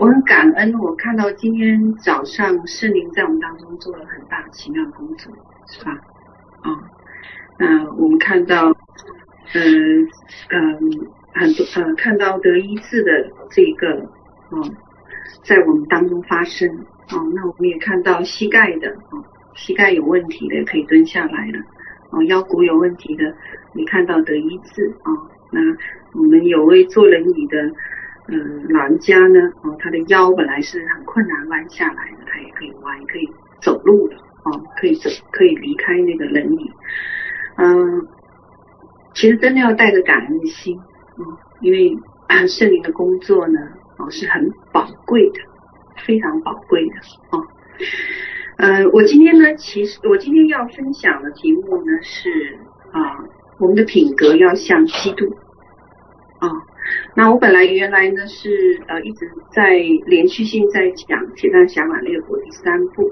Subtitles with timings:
[0.00, 5.32] 我很感恩，我看到今天早上圣灵在我们当中做了很大奇妙的工作，
[5.68, 5.92] 是吧？
[6.62, 6.70] 啊、
[7.58, 8.70] 那我们看到，
[9.54, 10.08] 嗯、
[10.50, 10.90] 呃、嗯、
[11.34, 13.10] 呃，很多呃，看到得医治的
[13.50, 13.92] 这个，
[14.50, 14.68] 哦，
[15.44, 16.68] 在我们当中发生，
[17.12, 19.24] 哦，那我们也看到膝盖的，哦，
[19.54, 21.58] 膝盖有问题的可以蹲下来了，
[22.10, 23.34] 哦，腰骨有问题的，
[23.74, 25.60] 你看到得医治，哦，那
[26.18, 27.70] 我们有位坐轮椅的。
[28.26, 33.28] 嗯，老人家呢，哦，他的腰本来是很困难弯下来的，他也可以弯，可以
[33.60, 36.70] 走路的，哦，可以走，可以离开那个轮椅。
[37.56, 38.08] 嗯，
[39.14, 40.80] 其实真的要带着感恩的心，
[41.18, 41.94] 嗯，因为
[42.48, 43.60] 圣灵的工作呢，
[43.98, 45.40] 哦，是很宝贵的，
[46.06, 46.94] 非常宝贵的，
[47.30, 47.46] 哦。
[48.56, 52.58] 嗯，我今天呢，其实我今天要分享的题目呢是
[52.90, 53.18] 啊，
[53.58, 55.26] 我们的品格要像基督，
[56.38, 56.48] 啊。
[57.14, 58.50] 那我本来原来呢是
[58.88, 63.10] 呃一直在连续性在讲《铁匠侠马列国》第三部，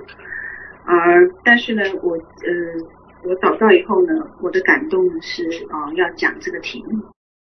[0.85, 2.21] 而但是呢我呃
[3.25, 7.03] 我祷告以后呢，我的感动呢是啊、呃、要讲这个题目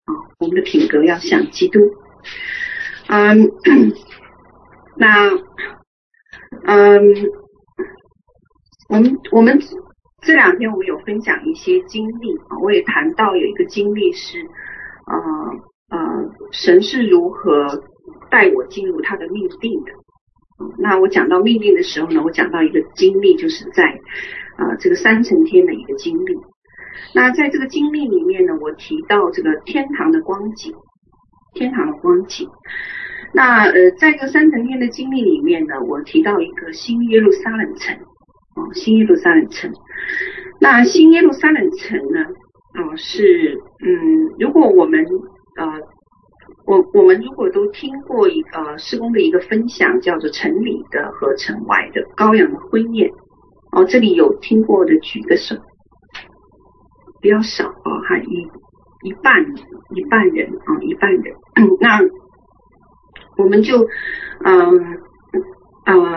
[0.06, 1.78] 啊，我们的品格要像基督。
[3.08, 3.50] 嗯，
[4.96, 5.30] 那
[6.64, 7.00] 嗯，
[8.88, 9.58] 我们我们
[10.22, 14.38] 这两天我们有分享一些经历啊，我也谈到有一个经历是
[15.04, 15.67] 啊。
[15.90, 15.98] 呃，
[16.52, 17.82] 神是如何
[18.30, 19.92] 带我进入他的命定的？
[20.78, 23.84] 那我讲到命定的时候呢，我讲到一个经历，就是在
[24.56, 26.36] 啊、呃、这个三层天的一个经历。
[27.14, 30.74] 那在这个经历里面呢，我提到这个天堂的光景，
[31.54, 32.48] 天堂的光景。
[33.32, 37.96] 那呃，在这个三层天的经历里面呢，我提到一个新耶路撒冷城，
[38.56, 39.72] 哦，新耶路撒冷城。
[40.60, 42.24] 那新耶路撒冷城呢，
[42.74, 45.06] 哦，是嗯，如果我们
[45.58, 45.66] 呃，
[46.66, 53.10] 我我们如果都听过一呃施工的一个分享，叫做城里的和城外的羔羊的婚宴，
[53.72, 55.56] 哦，这里有听过的举个手，
[57.20, 58.48] 比较少啊，还一
[59.02, 59.44] 一半
[59.96, 61.34] 一半人啊、一半人。
[61.80, 61.98] 那
[63.36, 63.88] 我们就
[64.44, 65.00] 嗯
[65.86, 66.16] 呃，呃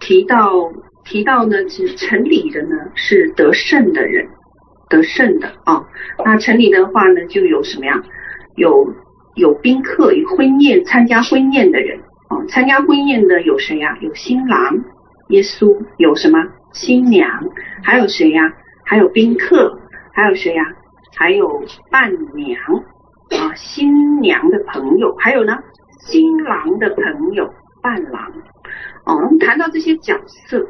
[0.00, 0.72] 提到
[1.04, 4.28] 提到呢，是城里的呢是得胜的人，
[4.88, 5.86] 得胜的啊、
[6.24, 8.02] 那城里的话呢，就有什么呀？
[8.56, 8.94] 有
[9.34, 11.98] 有宾客，有婚宴参加婚宴的人。
[12.28, 14.84] 哦，参加婚宴的有谁呀、有新郎
[15.28, 16.38] 耶稣，有什么？
[16.72, 17.28] 新娘？
[17.82, 18.50] 还有谁呀、
[18.84, 19.78] 还有宾客，
[20.14, 20.64] 还有谁呀、
[21.16, 22.58] 还有伴娘。
[23.38, 25.58] 啊，新娘的朋友，还有呢，
[26.06, 27.52] 新郎的朋友
[27.82, 28.32] 伴郎。
[29.04, 29.16] 哦。
[29.16, 30.66] 我们谈到这些角色，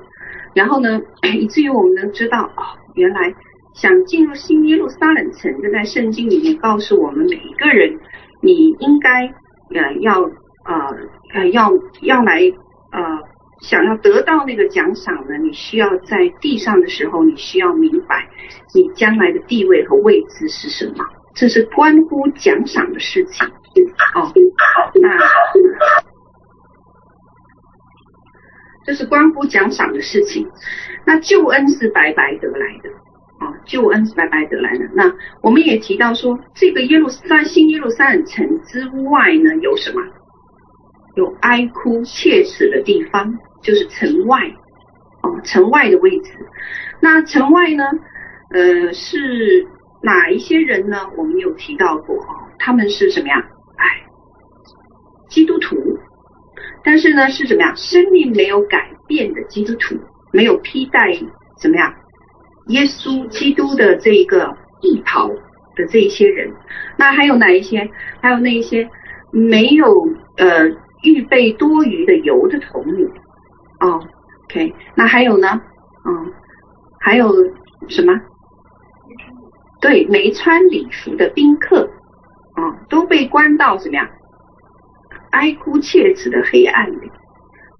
[0.55, 1.01] 然后呢，
[1.39, 2.63] 以至于我们能知道哦，
[2.95, 3.33] 原来。
[3.75, 7.99] 想进入新耶路撒冷城，就在圣经里面告诉我们每一个人，
[8.41, 9.27] 你应该
[9.75, 10.75] 呃要呃
[11.35, 11.71] 呃要
[12.03, 12.41] 要来
[12.93, 13.19] 呃
[13.61, 18.29] 想要得到那个奖赏呢，你需要在地上的时候，你需要明白
[18.75, 21.05] 你将来的地位和位置是什么，
[21.35, 23.47] 这是关乎奖赏的事情
[24.15, 24.33] 哦。
[25.01, 25.19] 那
[28.85, 30.47] 这是关乎奖赏的事情，
[31.07, 32.91] 那救恩是白白得来的。
[33.43, 34.89] 啊救恩是白白得来的。
[34.95, 40.01] 那我们也提到说，这个耶路撒新耶路撒冷城之外呢，有什么？
[41.15, 44.41] 有哀哭切齿的地方，就是城外
[45.23, 46.33] 哦，城外的位置。
[47.01, 47.85] 那城外呢，
[48.51, 49.67] 呃，是
[50.03, 51.11] 哪一些人呢？
[51.19, 53.37] 我们有提到过哦，他们是什么呀？
[53.77, 54.07] 哎，
[55.29, 55.77] 基督徒。
[56.85, 57.75] 但是呢，是什么呀？
[57.77, 59.97] 生命没有改变的基督徒，
[60.33, 61.13] 没有披戴
[61.61, 61.95] 怎么样？
[62.69, 65.29] 耶稣基督的这一个义袍
[65.75, 66.53] 的这一些人，
[66.97, 67.91] 那还有哪一些？
[68.21, 68.89] 还有那一些
[69.31, 69.87] 没有
[70.37, 70.69] 呃
[71.03, 73.05] 预备多余的油的童女
[73.81, 74.01] 哦
[74.45, 75.61] ，OK，那还有呢？
[76.05, 76.33] 嗯，
[77.01, 77.33] 还有
[77.89, 78.13] 什么？
[79.81, 81.91] 对，没穿礼服的宾客
[82.55, 84.09] 啊、都被关到怎么样？
[85.31, 87.11] 哀哭切齿的黑暗里。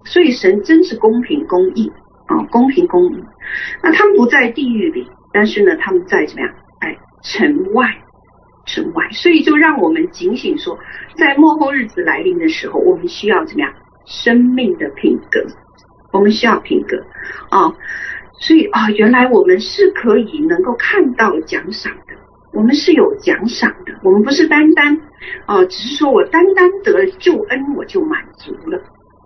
[0.05, 1.89] 所以神真是公平公义。
[2.27, 3.23] 啊、公平公义。
[3.81, 6.53] 那他们不在地狱里，但是呢，他们在怎么样？
[6.79, 7.87] 哎，城外，
[8.65, 9.09] 城外。
[9.11, 10.77] 所以就让我们警醒说，
[11.17, 13.73] 在末后日子来临的时候，我们需要怎么样？
[14.05, 15.45] 生命的品格，
[16.11, 16.97] 我们需要品格
[17.49, 17.73] 啊、
[18.41, 22.13] 所以啊、原来我们是可以能够看到奖赏的，
[22.51, 23.93] 我们是有奖赏的。
[24.03, 24.99] 我们不是单单
[25.45, 28.19] 啊、只是说我单单得救恩，我就满。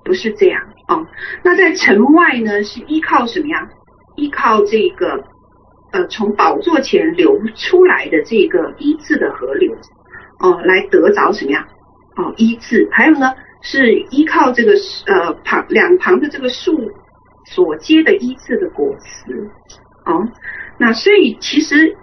[0.07, 1.05] 不是这样哦，
[1.43, 3.69] 那在城外呢，是依靠什么呀？
[4.15, 5.23] 依靠这个
[5.91, 9.71] 呃，从宝座前流出来的这个医治的河流
[10.39, 11.67] 哦，来得着什么呀？
[12.15, 12.87] 哦，医治。
[12.91, 14.73] 还有呢，是依靠这个
[15.05, 16.91] 呃旁两旁的这个树
[17.45, 19.49] 所结的医治的果实
[20.05, 20.27] 哦。
[20.79, 21.95] 那所以其实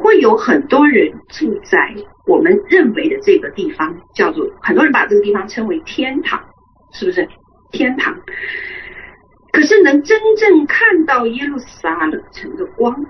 [0.00, 1.94] 会有很多人住在
[2.26, 6.40] 我们认为的这个地方，叫做很多人把这个地方称为天堂，
[6.98, 7.28] 是不是？
[7.72, 8.14] 天堂。
[9.52, 13.04] 可是能真正看到耶路撒冷城的光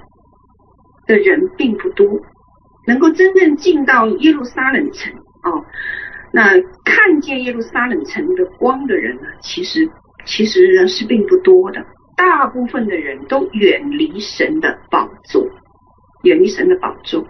[1.06, 2.20] 的人并不多，
[2.86, 5.12] 能够真正进到耶路撒冷城
[5.42, 5.64] 哦，
[6.32, 6.50] 那
[6.84, 9.88] 看见耶路撒冷城的光的人呢，其实
[10.24, 11.84] 其实人是并不多的。
[12.16, 15.46] 大部分的人都远离神的宝座，
[16.22, 17.26] 远离神的宝座。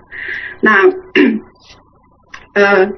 [0.60, 0.84] 那
[2.54, 2.90] 呃，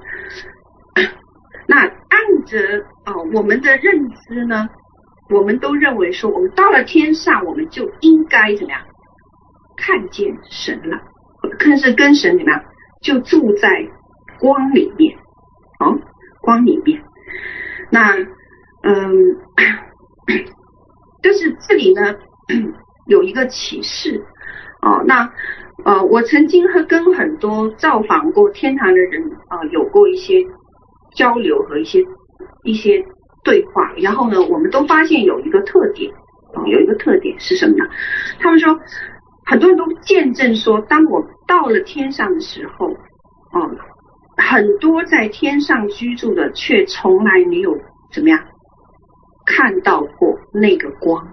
[1.69, 2.59] 那按着
[3.05, 4.69] 啊我们的认知呢，
[5.31, 8.81] 我们都认为说，我们到了天上，我们就应该怎么样？
[9.77, 10.99] 看见神了，
[11.59, 12.65] 可是跟神怎么样？
[13.03, 13.87] 就住在
[14.41, 15.17] 光里面，
[15.79, 16.01] 哦，
[16.41, 17.03] 光里面。
[17.91, 18.17] 那
[18.83, 19.37] 嗯。
[21.21, 22.15] 就是这里呢，
[23.09, 24.25] 有一个启示
[24.81, 25.03] 哦。
[25.05, 25.29] 那
[25.85, 30.47] 呃，我曾经和跟很多造访过天堂的人啊、有过一些
[31.19, 31.99] 交流和一些
[32.63, 33.05] 一些
[33.43, 33.93] 对话。
[33.97, 36.13] 然后呢，我们都发现有一个特点
[36.55, 37.85] 啊、有一个特点是什么呢？
[38.39, 38.79] 他们说，
[39.45, 43.71] 很多人都见证说，当我到了天上的时候，哦、
[44.37, 47.77] 很多在天上居住的却从来没有
[48.13, 48.41] 怎么样。
[49.51, 51.27] 看到过那个光，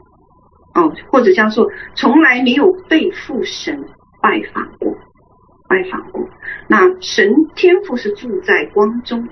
[0.73, 3.77] 哦，或者叫做从来没有被父神
[4.21, 4.95] 拜访过，
[5.67, 6.27] 拜访过。
[6.69, 9.27] 那神天父是住在光中，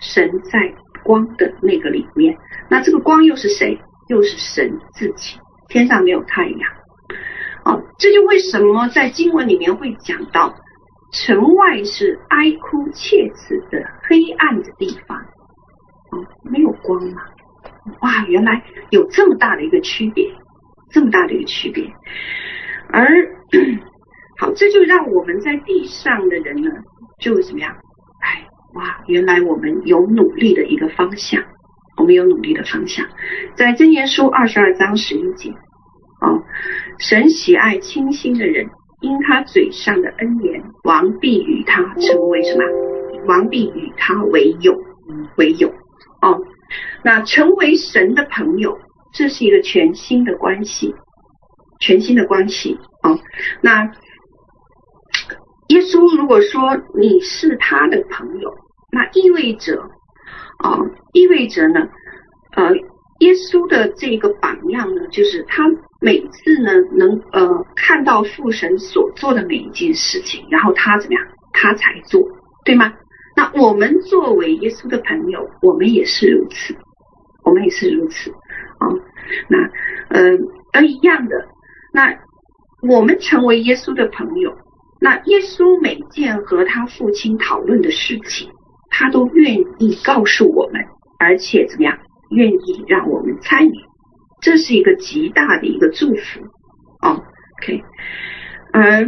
[0.00, 0.74] 神在
[1.04, 2.36] 光的那个里面。
[2.70, 3.78] 那这个光又是谁？
[4.08, 5.38] 又是神自己。
[5.68, 6.70] 天上没有太阳，
[7.66, 10.54] 哦，这就为什么在经文里面会讲到
[11.12, 15.18] 城外是哀哭切齿的黑暗的地方，
[16.10, 17.22] 哦，没有光嘛。
[18.00, 20.26] 哇，原来有这么大的一个区别，
[20.90, 21.84] 这么大的一个区别。
[22.90, 23.06] 而
[24.38, 26.70] 好，这就让我们在地上的人呢，
[27.20, 27.76] 就怎么样？
[28.78, 31.42] 哇，原来我们有努力的一个方向，
[31.96, 33.04] 我们有努力的方向。
[33.56, 35.50] 在箴言书二十二章十一节，
[36.20, 36.40] 哦，
[36.98, 38.68] 神喜爱清心的人，
[39.00, 42.62] 因他嘴上的恩言，王必与他成为什么？
[43.26, 44.78] 王必与他为友，
[45.36, 45.68] 为友。
[46.22, 46.40] 哦。
[47.02, 48.78] 那成为神的朋友，
[49.12, 50.94] 这是一个全新的关系，
[51.80, 53.18] 全新的关系、哦。
[53.60, 53.90] 那
[55.68, 58.54] 耶稣如果说你是他的朋友，
[58.90, 59.80] 那意味着
[60.58, 60.78] 啊、
[61.12, 61.88] 意味着呢，
[62.56, 62.74] 呃，
[63.20, 65.64] 耶稣的这个榜样呢，就是他
[66.00, 72.28] 每次呢能呃看到父神所做的每一件事情，然后他怎么样，他才做，
[72.64, 72.92] 对吗？
[73.36, 76.74] 那我们作为耶稣的朋友，我们也是如此。
[77.44, 78.30] 我们也是如此
[78.78, 78.86] 啊、
[79.48, 79.58] 那
[80.10, 80.36] 呃，
[80.72, 81.48] 而一样的，
[81.94, 82.14] 那
[82.82, 84.54] 我们成为耶稣的朋友，
[85.00, 88.50] 那耶稣每件和他父亲讨论的事情，
[88.90, 90.82] 他都愿意告诉我们，
[91.18, 91.98] 而且怎么样，
[92.30, 93.72] 愿意让我们参与，
[94.40, 96.40] 这是一个极大的一个祝福
[97.02, 97.22] 哦。
[97.62, 97.82] OK，
[98.72, 99.04] 呃，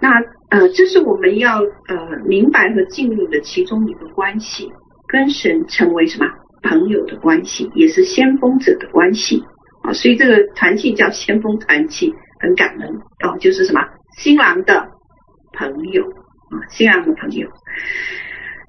[0.00, 0.20] 那
[0.50, 4.70] 呃，这是我们要呃明白和进入的其中一个关系，
[5.06, 6.26] 跟神成为什么？
[6.62, 9.42] 朋友的关系也是先锋者的关系
[9.82, 12.86] 啊，所以这个团契叫先锋团契，很感恩
[13.24, 13.80] 哦，就是什么
[14.18, 14.90] 新郎的
[15.54, 17.48] 朋友啊，新郎的朋友。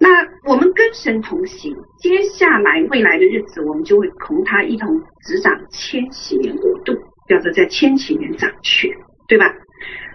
[0.01, 0.09] 那
[0.49, 6.93] 我们跟神同行，接下来未来的日子，我们就会同他一同执掌千禧年国度，
[7.29, 8.89] 叫做在千禧年掌权，
[9.27, 9.45] 对吧？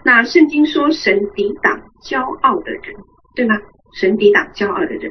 [0.03, 2.81] 那圣经说神抵挡骄傲的人，
[3.33, 3.55] 对吗？
[3.93, 5.09] 神抵挡骄傲的人，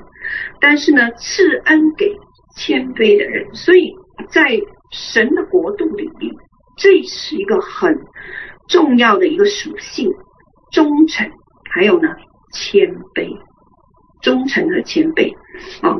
[0.60, 2.14] 但是呢，赐恩给。
[2.58, 3.94] 谦卑的人，所以
[4.30, 4.58] 在
[4.90, 6.34] 神的国度里面，
[6.78, 7.94] 这是一个很
[8.66, 10.10] 重要的一个属性：
[10.72, 11.30] 忠诚，
[11.70, 12.08] 还有呢，
[12.54, 13.28] 谦卑。
[14.20, 15.34] 忠诚和谦卑
[15.80, 15.98] 啊、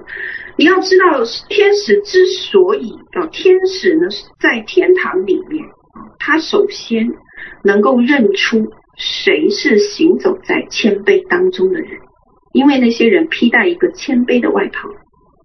[0.56, 4.08] 你要知道，天使之所以啊、天使呢
[4.40, 7.12] 在天堂里面啊，他首先
[7.62, 11.90] 能够认出谁是行走在谦卑当中的人，
[12.52, 14.88] 因为那些人披戴一个谦卑的外袍。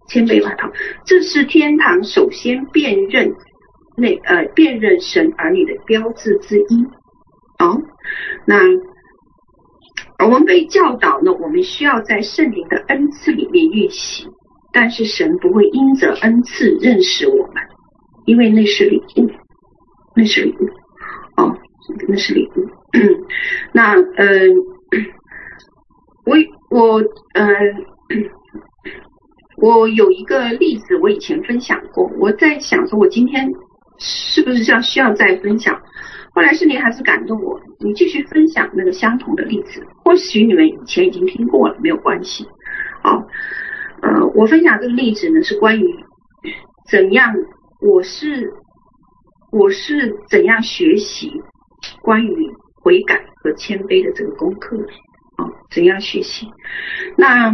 [0.08, 0.70] 谦卑外袍，
[1.06, 3.34] 这是天堂首先辨认
[3.96, 6.86] 那呃辨认神儿女的标志之一。
[7.60, 7.82] 哦，
[8.46, 8.58] 那
[10.26, 14.30] 我们被教导呢，我们需要在圣灵的恩赐里面运行，
[14.72, 17.64] 但是神不会因着恩赐认识我们，
[18.26, 19.30] 因为那是礼物，
[20.16, 20.66] 那是礼物。
[21.38, 21.56] 哦，
[22.08, 22.68] 那是礼物。
[23.74, 24.28] 那呃，
[26.26, 26.38] 我
[26.70, 26.98] 我
[27.34, 27.46] 呃。
[29.62, 33.48] 我有一个例子，我以前分享过，我在想说，我今天
[34.00, 35.80] 是不是这样需要再分享？
[36.34, 42.48] 后来圣灵还是感动我，你继续分享那个相同的例子，或许你们以前已经听过了，没有关系。
[43.04, 43.28] 好，
[44.02, 46.06] 呃，我分享这个例子呢，是关于
[46.90, 47.36] 怎样，
[47.82, 48.54] 我是
[49.52, 51.30] 我是怎样学习
[52.02, 52.50] 关于
[52.82, 54.78] 悔改和谦卑的这个功课，
[55.36, 56.48] 啊，怎样学习？
[57.18, 57.50] 那，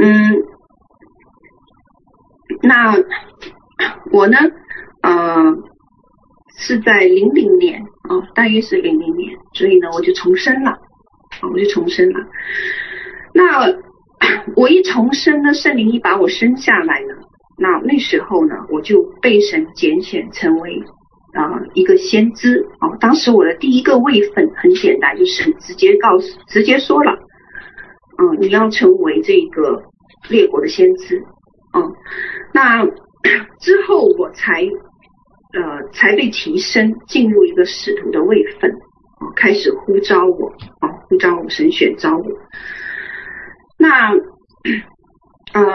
[0.00, 0.42] 嗯，
[2.62, 2.96] 那
[4.10, 4.36] 我呢，
[5.02, 5.70] 呃。
[6.62, 12.20] 是在零零年啊、大约是零零年，所以呢，我就重生了，啊，我就重生了。
[13.32, 13.66] 那
[14.56, 17.14] 我一重生呢，圣灵一把我生下来呢，
[17.56, 20.82] 那那时候呢，我就被神拣选成为
[21.32, 27.12] 啊、一个先知啊、当时我的第一个位份很简单，就是直接告诉，直接说了，
[28.18, 29.82] 嗯、你要成为这个
[30.28, 31.24] 列国的先知，
[31.72, 31.92] 嗯、呃，
[32.52, 32.84] 那
[33.60, 34.68] 之后我才。
[35.52, 38.70] 呃，才被提升进入一个使徒的位分，
[39.18, 42.24] 啊，开始呼召我，啊，呼召我，神选召我。
[43.76, 44.12] 那，
[45.54, 45.66] 嗯，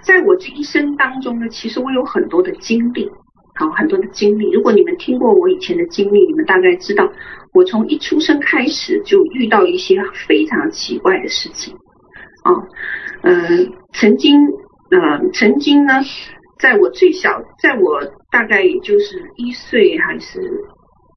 [0.00, 3.10] 在我这一生当中呢，其实我有很多的经历，
[3.56, 4.50] 好，很多的经历。
[4.52, 7.06] 如果你们听过我以前的经历，你们大概知道，
[7.52, 11.76] 我从一出生开始就遇到一些非常奇怪的事情，
[12.44, 12.54] 啊，
[13.20, 13.32] 呃，
[13.92, 14.40] 曾经，
[14.90, 15.92] 呃，曾经呢。
[16.58, 20.40] 在我最小，在我大概也就是一岁还是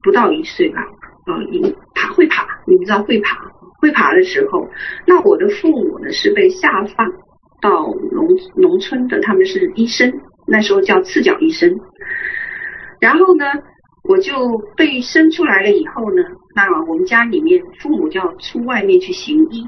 [0.04, 0.84] 不到一岁吧，
[1.28, 3.38] 呃，你爬会爬，你们知道会爬，
[3.80, 4.68] 会爬的时候，
[5.06, 7.10] 那我的父母呢是被下放
[7.62, 10.12] 到农农村的，他们是医生，
[10.46, 11.80] 那时候叫赤脚医生。
[13.00, 13.46] 然后呢，
[14.04, 19.66] 我就被生出来了以后呢，那我们家里面父母就要出外面去行医，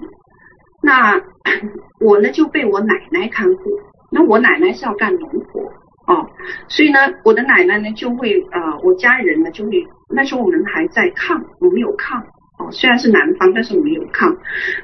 [0.83, 1.21] 那
[2.05, 3.79] 我呢就被我奶奶看护。
[4.11, 5.61] 那我奶奶是要干农活
[6.05, 6.27] 哦，
[6.67, 12.19] 所以呢，我的奶奶呢就会呃，我家人呢就会那时候我们还在炕，我们有炕
[12.59, 14.35] 哦，虽然是南方，但是我们有炕，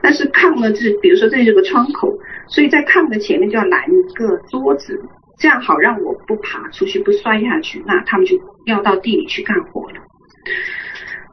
[0.01, 2.17] 但是炕呢就是比如说在这个窗口，
[2.47, 4.97] 所以在炕的前面就要拦一个桌子，
[5.37, 9.97] 这样好让我不爬出去不摔下去，那他们就要到地里去干活了。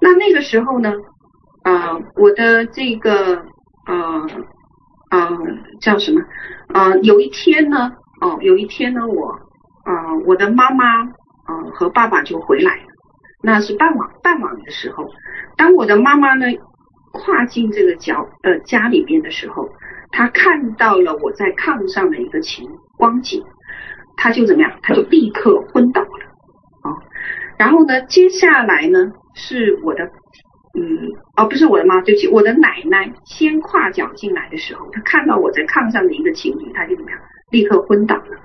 [0.00, 0.92] 那那个时候呢，
[1.62, 3.44] 呃，我的这个
[3.86, 4.26] 呃。
[5.10, 5.30] 呃，
[5.80, 6.20] 叫什么？
[6.74, 9.38] 呃，有一天呢，哦、有一天呢，我，
[9.84, 12.82] 呃，我的妈妈，呃，和爸爸就回来了。
[13.40, 15.08] 那是傍晚，傍晚的时候，
[15.56, 16.46] 当我的妈妈呢
[17.12, 19.68] 跨进这个角，呃，家里边的时候，
[20.10, 23.44] 她看到了我在炕上的一个情光景，
[24.16, 24.72] 她就怎么样？
[24.82, 26.26] 她就立刻昏倒了。
[26.82, 26.90] 啊、
[27.56, 30.10] 然后呢，接下来呢，是我的。
[30.76, 38.36] 嗯，哦，不是我的妈，对不起，我的奶奶先跨脚进来的时候，她看到我在炕上的一个情景，她就怎么样，立刻昏倒了。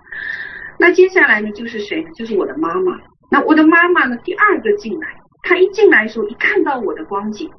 [0.78, 2.10] 那接下来呢，就是谁呢？
[2.16, 3.00] 就是我的妈妈。
[3.32, 5.08] 那我的妈妈呢，第二个进来，
[5.42, 7.50] 她一进来的时候，一看到我的光景，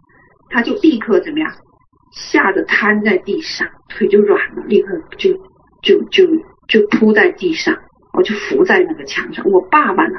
[0.48, 1.50] 她就立刻怎么样，
[2.12, 5.32] 吓得瘫在地上，腿就软了，立刻就
[5.82, 6.26] 就就
[6.68, 7.76] 就扑在地上，
[8.12, 9.44] 我就伏在那个墙上。
[9.46, 10.18] 我爸爸呢，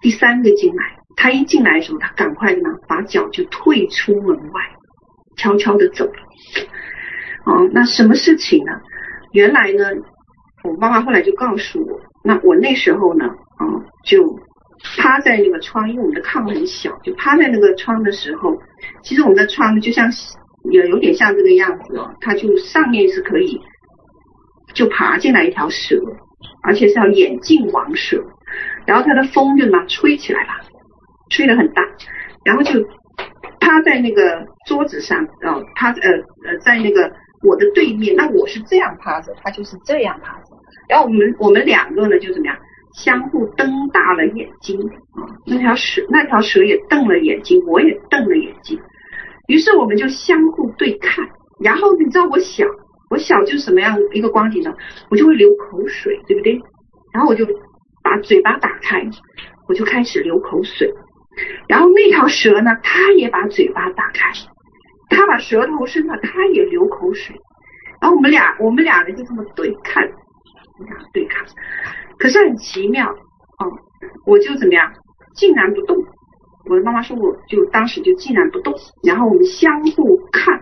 [0.00, 0.97] 第三个进来。
[1.20, 4.62] 他一进来的时候，他赶快呢把脚就退出门外，
[5.36, 6.12] 悄悄的走了。
[7.44, 8.72] 哦，那什么事情呢？
[9.32, 9.84] 原来呢，
[10.62, 13.66] 我妈妈后来就告诉我，那我那时候呢，啊、
[14.04, 14.38] 就
[14.96, 18.56] 趴在那个窗，因为我们的炕很小，就趴在那个窗的时候，
[19.02, 20.08] 其实我们的窗就像
[20.70, 23.60] 也有点像这个样子哦，它就上面是可以
[24.72, 26.00] 就爬进来一条蛇，
[26.62, 28.22] 而且是要眼镜王蛇，
[28.86, 30.67] 然后它的风就嘛吹起来了。
[31.30, 31.82] 吹得很大，
[32.44, 32.72] 然后就
[33.60, 36.10] 趴在那个桌子上，哦，趴呃
[36.46, 37.10] 呃在那个
[37.42, 40.56] 我的对面，那我是这样趴着，他就是这样趴着，
[40.88, 42.56] 然后我们我们两个呢就怎么样，
[42.94, 48.78] 相互瞪大了眼睛啊，那条蛇那条蛇也瞪了眼睛，我也瞪了眼睛，
[49.48, 51.28] 于是我们就相互对看，
[51.62, 52.64] 然后你知道我小
[53.10, 54.72] 我小就是什么样一个光景呢？
[55.10, 56.60] 我就会流口水，对不对？
[57.12, 57.46] 然后我就
[58.02, 59.02] 把嘴巴打开，
[59.66, 60.92] 我就开始流口水。
[61.68, 64.32] 然后那条蛇呢，它也把嘴巴打开，
[65.10, 67.36] 它把舌头伸了，它也流口水。
[68.00, 70.08] 然后我们俩，我们俩人就这么对看，
[70.78, 71.44] 这样对看。
[72.18, 73.66] 可是很奇妙，哦，
[74.24, 74.92] 我就怎么样，
[75.34, 75.96] 竟然不动。
[76.70, 78.74] 我的妈妈说，我就当时就竟然不动。
[79.02, 80.60] 然后我们相互看，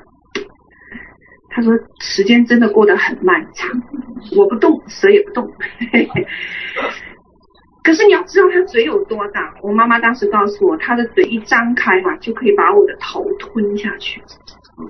[1.51, 3.71] 她说时间真的过得很漫长。
[4.37, 5.51] 我不动，蛇也不动。
[5.93, 6.27] 嘿 嘿
[7.87, 14.21] 可是你要知道他嘴有多大，我妈妈当时告诉我，他的嘴一张开嘛，就可以把我的头吞下去。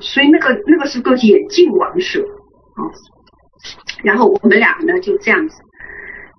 [0.00, 2.88] 所以那个那个是个眼镜王蛇啊，
[4.02, 5.60] 然后我们俩呢就这样子，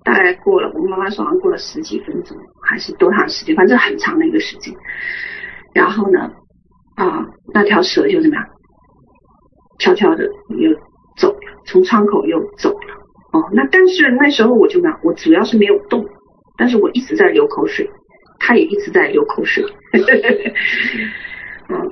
[0.02, 2.36] 大概过了，我妈妈说好像过了十几分钟，
[2.68, 4.74] 还是多长时间，反正很长的一个时间。
[5.72, 6.32] 然后呢，
[6.96, 7.24] 啊，
[7.54, 8.44] 那条蛇就怎么样，
[9.78, 10.74] 悄悄的又
[11.16, 12.94] 走了，从窗口又走了。
[13.32, 16.04] 哦，那但是那时候我就呢，我主要是没有动，
[16.58, 17.88] 但是我一直在流口水，
[18.38, 19.64] 他也一直在流口水。
[21.70, 21.90] 嗯，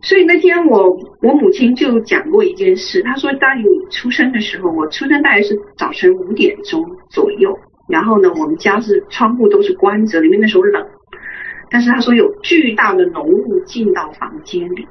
[0.00, 10.86] 所以那天我我母亲就讲过一件事，她说当你出生的时候，我出生大概是早晨五点钟左右，然后呢，我们家是窗户都是关着，里面那时候冷，
[11.68, 14.86] 但是她说有巨大的浓雾进到房间里，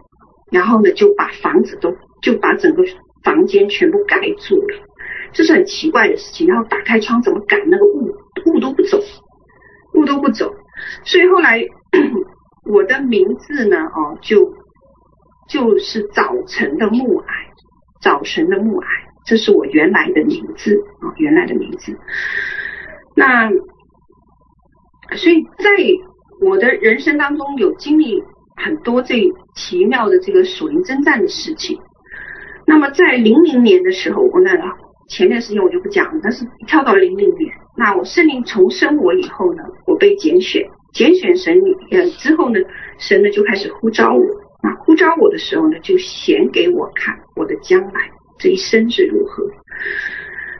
[0.52, 2.84] 然后呢就把房子都就把整个
[3.24, 4.78] 房间全部盖住了，
[5.32, 6.48] 这是很奇怪的事情。
[6.48, 8.14] 然后打开窗怎么赶那个雾，
[8.46, 9.00] 路都不走，
[9.94, 10.54] 路都不走，
[11.04, 11.62] 所以后来。
[12.66, 13.78] 我的名字呢？
[13.78, 14.54] 哦，就
[15.50, 17.26] 就是早晨的暮霭，
[18.00, 18.86] 早晨的暮霭，
[19.26, 21.98] 这是我原来的名字啊，原来的名字。
[23.16, 23.50] 那
[25.16, 25.70] 所以在
[26.42, 28.22] 我的人生当中，有经历
[28.56, 29.16] 很多这
[29.56, 31.80] 奇妙的这个属灵征战的事情。
[32.68, 34.52] 那么在零零年的时候，我那
[35.08, 40.70] 前段时间我就不讲了，但是跳到零零年，那我圣灵重生我以后呢，我被拣选。
[40.92, 41.56] 拣选神
[41.92, 42.60] 呃之后呢，
[42.98, 44.22] 神呢就开始呼召我。
[44.62, 49.50] 那呼召我的时候呢，就显给我看我的将来这一生是如何。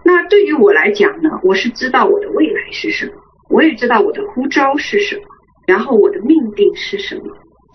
[0.06, 3.12] 那对于我来讲呢，我是知道我的未来是什么，
[3.50, 5.24] 我也知道我的呼召是什么，
[5.68, 7.24] 然后我的命定是什么。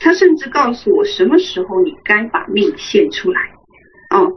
[0.00, 3.40] 他甚至告诉我什么时候你该把命献出来。
[4.08, 4.32] 哦，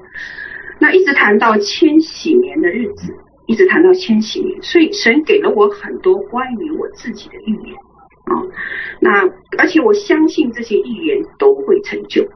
[0.80, 3.14] 那一直谈到千禧年的日子，
[3.48, 7.76] 一直谈到千禧年，所以神给了我很多关于我自己的预言。
[8.26, 8.44] 啊、
[9.00, 9.26] 那
[9.58, 12.28] 而且我相信这些预言都会成就，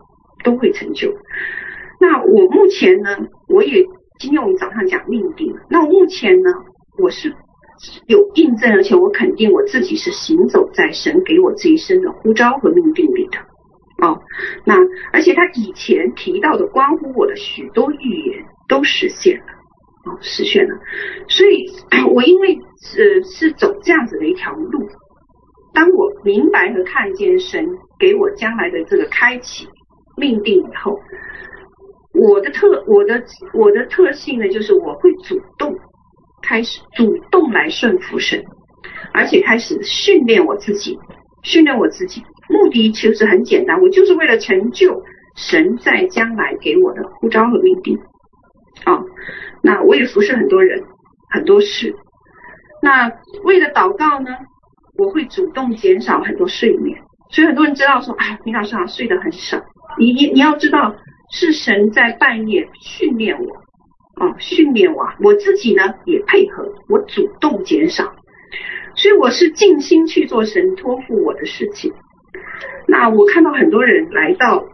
[0.43, 1.13] 都会成就。
[1.99, 3.17] 那我目前呢，
[3.49, 3.85] 我也
[4.17, 6.49] 今天我们早上讲命定，那我目前呢，
[6.97, 7.35] 我是
[8.07, 13.37] 有印证，而且我肯定我自己是行走在神给我这一生的呼召和命定里的。
[14.07, 14.17] 哦，
[14.65, 14.75] 那
[15.11, 19.45] 而且他以前提到的关乎我的许多预言都实现了，
[20.05, 20.75] 哦，实现了。
[21.27, 21.65] 所以，
[22.13, 24.87] 我因为呃是走这样子的一条路。
[25.73, 27.65] 当我明白和看见神
[27.97, 29.67] 给我将来的这个开启
[30.17, 30.99] 命定以后，
[32.13, 35.73] 我的特我的我的特性呢，就是我会主动
[36.41, 38.43] 开始主动来顺服神，
[39.13, 40.99] 而且开始训练我自己，
[41.43, 45.01] 训练我自己，目的其实很简单，我就是为了成就
[45.37, 47.97] 神在将来给我的呼召和命定。
[49.63, 50.83] 那我也服侍很多人
[51.29, 51.95] 很多事，
[52.81, 53.11] 那
[53.43, 54.29] 为了祷告呢？
[54.97, 56.99] 我会主动减少很多睡眠，
[57.31, 59.59] 所以很多人知道说，哎，你老师啊，睡得很少。
[59.97, 60.95] 你你你要知道，
[61.31, 63.55] 是神在半夜训练我，
[64.23, 68.13] 啊，训练我，我自己呢也配合，我主动减少，
[68.95, 71.93] 所以我是尽心去做神托付我的事情。
[72.87, 74.65] 那我看到很多人来到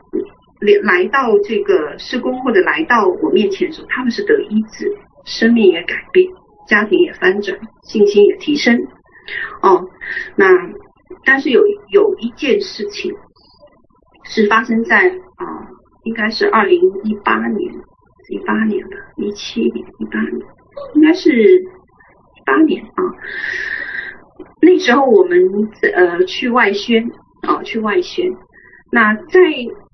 [0.60, 4.91] 来到这个施工或者来到我面前的时候，他们是得医治，
[5.26, 6.28] 生命也改变，
[6.67, 8.88] 家庭也翻转，信心也提升。
[9.62, 9.88] 哦，
[10.36, 10.48] 那
[11.26, 13.13] 但是有有一件事情
[14.24, 15.46] 是发生在啊、
[16.04, 17.74] 应该是二零一八年，
[18.30, 20.48] 一八年吧，一七年，一八年，
[20.96, 23.04] 应该是一八年啊。
[24.62, 25.39] 那时候我们
[25.93, 28.26] 呃去外宣啊，去外宣。
[28.91, 29.41] 那在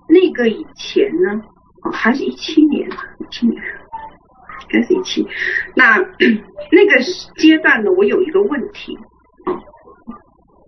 [0.08, 1.42] 那个以前呢，
[1.84, 2.90] 哦，还是一七年，
[3.20, 5.28] 一七年，应该是一七。
[5.76, 5.98] 那
[6.72, 7.02] 那个
[7.38, 8.98] 阶段呢，我有一个问题。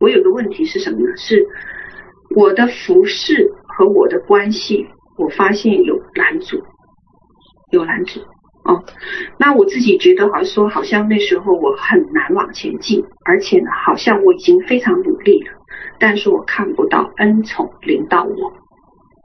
[0.01, 1.15] 我有个问题是什么呢？
[1.15, 1.47] 是
[2.35, 4.85] 我的服饰和我的关系，
[5.17, 6.61] 我发现有拦阻，
[7.71, 8.19] 有拦阻
[8.65, 8.83] 哦。
[9.39, 15.53] 那我自己觉得好像说，好像那时候我很难往前进，而且呢，好像我已经非常努力了，
[15.97, 18.53] 但是我看不到恩宠临到我，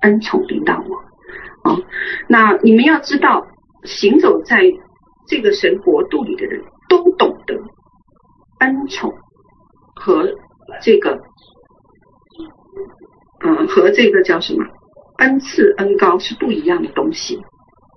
[0.00, 0.96] 恩宠领导我。
[1.70, 1.82] 哦，
[2.28, 3.46] 那你们要知道，
[3.84, 4.62] 行走在
[5.26, 7.54] 这个神国度里的人都懂得
[8.60, 9.12] 恩宠
[9.94, 10.34] 和。
[10.80, 11.18] 这个，
[13.44, 14.64] 嗯，和这个叫什么
[15.18, 17.42] 恩赐恩膏是不一样的东西，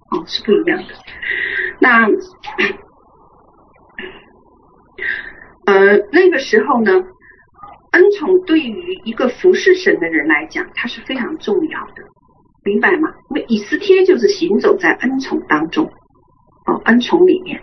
[0.10, 0.88] 哦，是不一样的。
[1.80, 2.08] 那，
[5.68, 6.92] 呃，那个时候呢，
[7.94, 12.04] 恩宠对于一个服侍神的人来讲，它是非常重要的，
[12.64, 13.14] 明白吗？
[13.30, 15.86] 因为以斯帖就是行走在恩宠当中，
[16.68, 17.62] 哦，恩宠里面。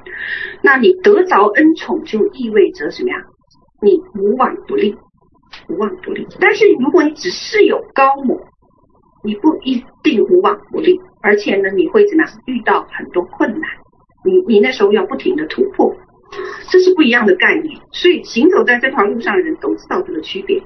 [0.62, 3.16] 那你得着恩宠，就意味着什么呀？
[3.81, 4.97] 你无往不利。
[5.69, 8.40] 无往不利，但是如果你只是有高某，
[9.25, 12.33] 你不一定无往不利，而且呢，你会怎么样？
[12.47, 13.69] 遇到很多困难，
[14.25, 15.93] 你你那时候要不停的突破，
[16.71, 17.81] 这是不一样的概念。
[17.93, 20.62] 所以行走在这条路上的人都知道这个区别。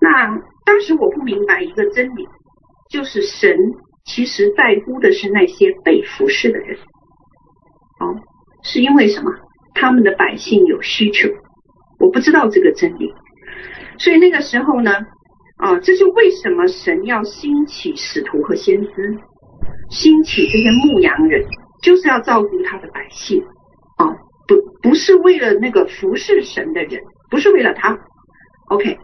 [0.00, 0.26] 那
[0.64, 2.26] 当时我不明白一个真理，
[2.90, 3.56] 就是神
[4.04, 6.76] 其实在乎的是那些被服侍的人。
[8.00, 8.16] 哦，
[8.62, 9.30] 是因为什么？
[9.74, 11.28] 他们的百姓有需求，
[12.00, 13.12] 我不知道这个真理。
[13.98, 14.92] 所以那个时候呢，
[15.58, 19.18] 啊，这就为什么神要兴起使徒和先知，
[19.90, 21.44] 兴起这些牧羊人。
[21.80, 23.40] 就是要照顾他的百姓，
[24.48, 27.96] 不不是为了那个服侍神的人，不是为了他
[28.70, 28.98] ，OK。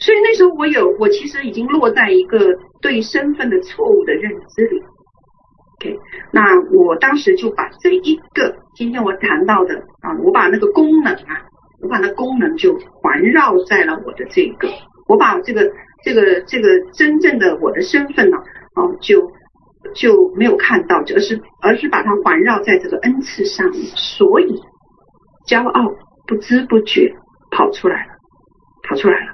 [0.00, 2.38] 所以那时候我有，我其实已经落在一个
[2.82, 4.82] 对身份的错误的认知里
[5.78, 5.98] ，OK。
[6.32, 11.46] 那我当时就把这一个今天我谈到的啊，我把那个功能啊，
[11.80, 14.68] 我把那功能就环绕在了我的这个，
[15.06, 15.70] 我把这个
[16.02, 18.36] 这个这个真正的我的身份呢，
[18.74, 19.30] 啊，就。
[19.94, 24.60] 就没有看到，而是而是把它环绕在这个恩赐上面，所以
[25.46, 25.94] 骄傲
[26.26, 27.14] 不知不觉
[27.50, 28.12] 跑出来了，
[28.88, 29.32] 跑出来了。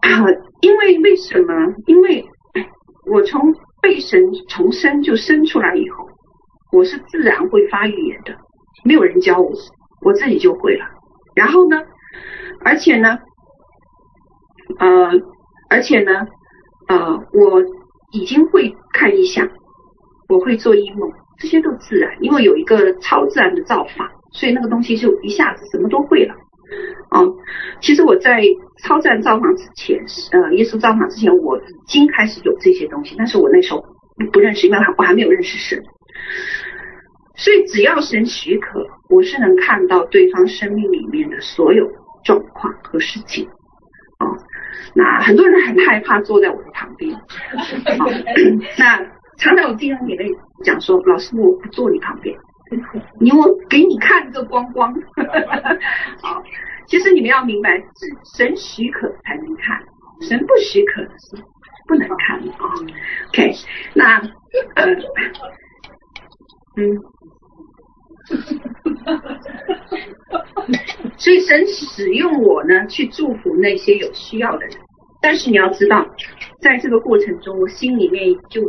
[0.00, 0.26] 啊，
[0.60, 1.52] 因为为什么？
[1.86, 2.24] 因为
[3.10, 6.08] 我从被神重生就生出来以后，
[6.72, 8.34] 我是自然会发语言的，
[8.84, 9.52] 没有人教我，
[10.00, 10.86] 我自己就会了。
[11.34, 11.82] 然后呢，
[12.64, 13.18] 而且呢，
[14.78, 15.10] 呃，
[15.70, 16.26] 而且呢，
[16.88, 17.81] 呃，我。
[18.12, 19.48] 已经会看异象，
[20.28, 26.34] 我会做异梦，这些都自然，因为有一个超自然的造法，所以那个东西就一下子什么都会了。
[27.10, 27.20] 啊、
[27.80, 28.42] 其实我在
[28.82, 29.98] 超自然造法之前，
[30.32, 33.84] 呃，耶稣造法之前，我已经开始有这些东西，但是我那时候
[34.32, 35.82] 不认识，因为我还没有认识神。
[37.34, 41.86] 所以只要神许可，我是能看到对方生命里面的所有
[42.24, 43.48] 状况和事情。
[44.94, 47.14] 那很多人很害怕坐在我的旁边，
[47.98, 48.06] 好，
[48.78, 48.98] 那
[49.38, 50.26] 常常有弟兄姐妹
[50.62, 52.36] 讲说，老师我不坐你旁边，
[53.20, 54.94] 你我给你看个光光，
[56.22, 56.42] 好，
[56.86, 59.82] 其实你们要明白，是神许可才能看，
[60.28, 61.42] 神不许可是
[61.86, 62.74] 不能看的啊。
[63.28, 63.52] OK，
[63.94, 64.18] 那
[64.74, 64.92] 呃，
[66.76, 67.02] 嗯。
[71.18, 74.76] 所以神使用我呢，去祝福那些有需要的人。
[75.20, 76.04] 但是你要知道，
[76.60, 78.60] 在这个过程中，我心里面就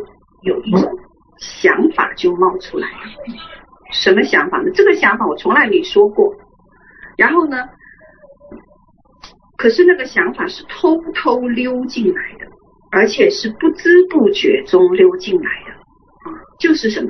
[0.42, 0.92] 有一种
[1.40, 2.98] 想法就冒出来了。
[3.92, 4.72] 什么想法呢？
[4.74, 6.36] 这个想法我从来没说过。
[7.18, 7.70] 然后呢，
[9.58, 12.48] 可是那个想法是偷偷溜进来的，
[12.92, 15.72] 而且是不知不觉中溜进来的。
[15.74, 17.10] 啊，就是什么？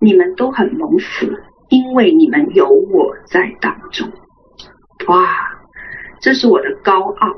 [0.00, 1.26] 你们都很蒙福。
[1.68, 4.08] 因为你们有我在当中，
[5.08, 5.26] 哇，
[6.20, 7.34] 这是我的高傲，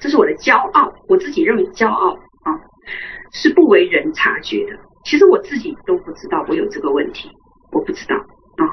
[0.00, 2.58] 这是我的骄傲，我自己认为骄傲啊，
[3.32, 4.78] 是不为人察觉的。
[5.04, 7.30] 其实我自己都不知道我有这个问题，
[7.72, 8.68] 我不知道啊。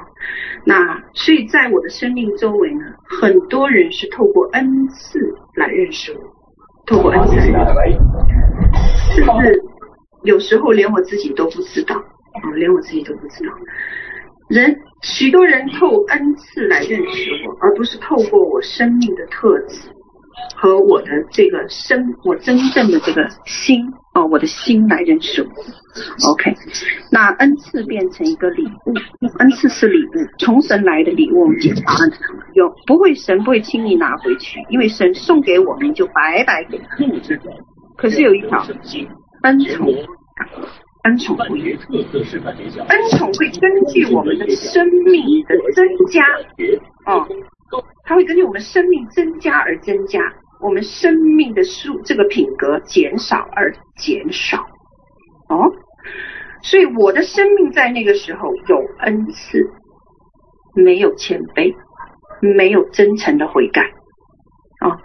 [0.65, 2.85] 那所以在我的生命周围呢，
[3.21, 5.19] 很多人是透过恩赐
[5.55, 6.19] 来认识我，
[6.85, 9.63] 透过恩赐来认识我，甚至
[10.23, 13.53] 有时候连我自己都不知道啊，连我自己都不知道。
[14.47, 19.89] 人许多人透恩赐来认识我，而不是透过我生命的特质
[20.55, 25.49] 和我的这个生，我真正的这个心哦，我的心来认识我。
[26.31, 26.53] OK，
[27.11, 28.93] 那恩赐变成一个礼物，
[29.39, 31.97] 恩赐是礼物，从神来的礼物，我们检查
[32.53, 36.97] 有不会，神不会轻易拿回去，因为神送给我们就白白给他。
[37.97, 38.65] 可是有一条
[39.43, 39.93] 恩宠。
[41.07, 46.21] 恩宠会，恩宠会根据我们的生命的增加，
[47.05, 47.25] 哦，
[48.03, 50.19] 它会根据我们生命增加而增加，
[50.59, 54.57] 我们生命的数这个品格减少而减少，
[55.47, 55.71] 哦，
[56.61, 59.65] 所以我的生命在那个时候有恩赐，
[60.75, 61.73] 没有谦卑，
[62.41, 63.81] 没有真诚的悔改，
[64.81, 64.99] 啊、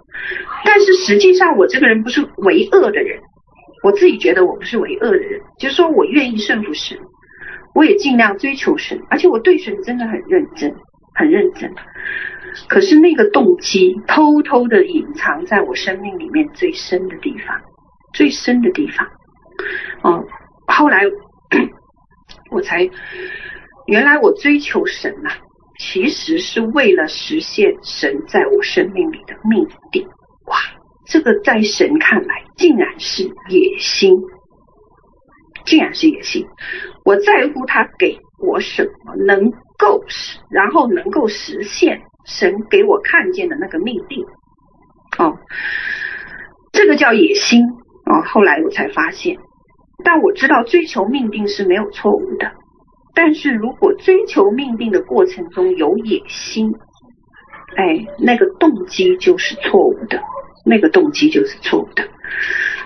[0.64, 3.20] 但是实际上我这个人不是为恶的人。
[3.82, 6.98] 我自己觉得我不是为恶的人，就是说我愿意顺服神，
[7.74, 10.74] 我也尽量追求神，而且我对神真的很认真，
[11.14, 11.72] 很认真。
[12.68, 17.60] 可是那个动机偷偷的隐藏在我生命里面最深的地方，
[18.12, 19.06] 最深的地方。
[20.02, 20.24] 哦，
[20.66, 21.02] 后来
[22.52, 22.88] 我才
[23.86, 25.30] 原来我追求神呐、
[25.78, 30.06] 其实是为了实现神在我生命里的命定。
[30.46, 30.56] 哇！
[31.06, 34.12] 这个在神看来，竟然是野心，
[35.64, 36.46] 竟然是野心。
[37.04, 44.24] 我在乎他给我什么，能够实，然后能够实现神给我看见的那个命定。
[45.18, 45.36] 哦，
[46.72, 47.62] 这个叫野心。
[48.04, 49.36] 哦，后来我才发现，
[50.04, 52.52] 但我知道追求命定是没有错误的。
[53.14, 56.72] 但是如果追求命定的过程中有野心，
[57.76, 60.20] 哎，那个动机就是错误的，
[60.64, 62.08] 那个动机就是错误的。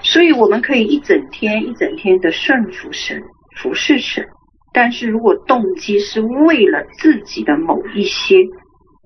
[0.03, 3.23] 所以我们可以一整天一整天的顺服神、
[3.57, 4.27] 服侍神，
[4.73, 8.37] 但是如果动机是为了自己的某一些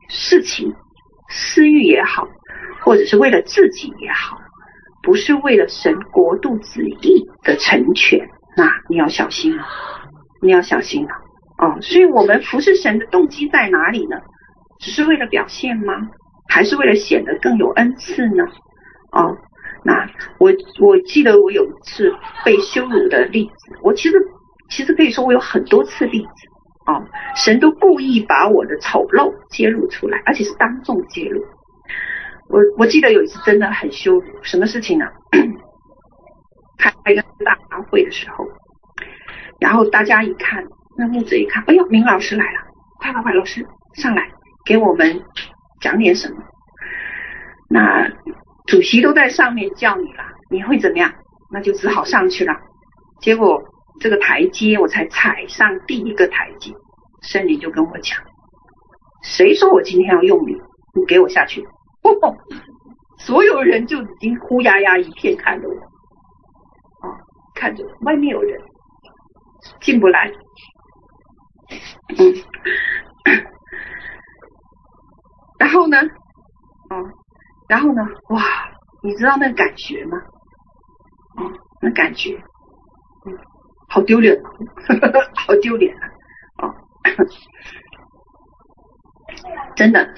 [0.08, 0.74] 事情，
[1.30, 2.28] 私欲也好，
[2.82, 4.38] 或者是为了自己也好，
[5.02, 9.64] 不是为了神国度旨意的成全，那你要小心了，
[10.42, 11.10] 你要小心了
[11.58, 11.80] 哦。
[11.80, 14.16] 所以我们服侍神的动机在哪里呢？
[14.80, 15.94] 只是为了表现吗？
[16.50, 18.44] 还是为了显得更有恩赐呢？
[19.12, 19.34] 哦，
[19.84, 20.06] 那
[20.38, 22.12] 我我记得我有一次
[22.44, 24.18] 被羞辱的例子，我其实
[24.68, 26.28] 其实可以说我有很多次例子
[26.86, 27.02] 哦，
[27.36, 31.40] 神都故意把我的丑陋揭露出来，而且是当众揭露。
[32.48, 35.06] 我我记得有一次真的很羞辱，什么事情呢？
[36.76, 37.56] 开一个大
[37.90, 38.44] 会的时候，
[39.60, 40.64] 然后大家一看，
[40.98, 42.60] 那木子一看，哎呦，明老师来了，
[42.98, 44.30] 快快快，老师上来。
[44.64, 45.22] 给我们
[45.80, 46.42] 讲点什么？
[47.68, 48.08] 那
[48.66, 51.12] 主席都在上面叫你了，你会怎么样？
[51.52, 52.54] 那就只好上去了。
[53.20, 53.62] 结果
[54.00, 56.72] 这个台阶我才踩上第一个台阶，
[57.22, 58.18] 圣灵就跟我讲
[59.22, 60.54] ：“谁说我今天要用你？
[60.94, 61.64] 你给我下去！”，
[63.18, 65.74] 所有人就已经呼呀呀一片看着我，
[67.06, 67.18] 啊，
[67.54, 68.60] 看着外面有人
[69.80, 70.32] 进不来，
[72.16, 72.34] 嗯。
[75.60, 75.98] 然后呢，
[76.88, 76.96] 哦，
[77.68, 78.42] 然后呢，哇，
[79.02, 80.16] 你知道那感觉吗？
[81.36, 82.34] 哦，那感觉，
[83.26, 83.36] 嗯，
[83.90, 84.40] 好丢脸，
[85.36, 85.94] 好丢脸
[86.56, 86.72] 啊！
[89.76, 90.08] 真的，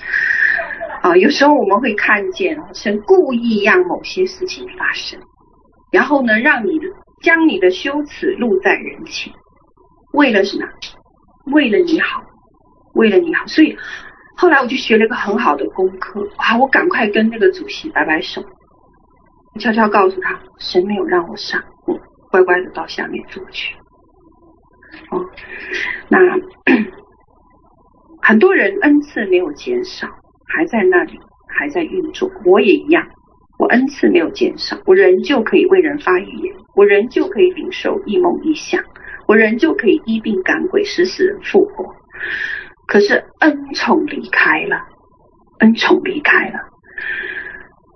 [1.02, 5.20] 啊、有时候我们会看见神故意让某些事情发生，
[5.90, 6.78] 然后呢，让你
[7.20, 9.33] 将你的羞耻露在人前，
[10.12, 10.68] 为了什么？
[11.52, 12.22] 为了你好，
[12.94, 13.76] 为了你好，所以。
[14.42, 16.59] 后来我就学了一个很好的功课，啊！
[16.59, 18.42] 我赶快跟那个主席摆摆手，
[19.61, 21.96] 悄悄告诉他，神没有让我上，我
[22.28, 23.72] 乖乖的到下面坐去。
[25.12, 25.24] 哦，
[26.09, 26.18] 那
[28.20, 30.09] 很多人恩赐没有减少，
[30.48, 32.28] 还在那里，还在运作。
[32.44, 33.07] 我也一样，
[33.61, 38.83] 我恩赐没有减少，我仍旧可以为人发语言，我仍旧可以领受异梦异象，
[39.28, 41.94] 我仍旧可以医病赶鬼，使死人复活。
[42.92, 44.76] 可是恩宠离开了，
[45.61, 46.59] 恩宠离开了，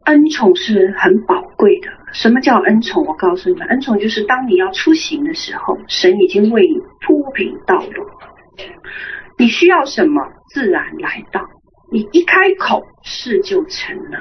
[0.07, 1.91] 恩宠是很宝贵的。
[2.15, 3.05] 什么叫恩宠？
[3.05, 8.07] 我告诉你们，恩宠就是当你要出行的时候，神已经为你铺平道路。
[9.37, 11.47] 你需要什么，自然来到。
[11.93, 14.21] 你一开口，事就成了。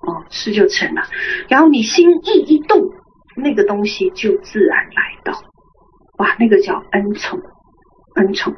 [0.00, 1.02] 哦，事就成了。
[1.46, 2.80] 然后你心意一动，
[3.36, 5.34] 那个东西就自然来到。
[6.16, 7.38] 哇，那个叫恩宠，
[8.14, 8.54] 恩宠。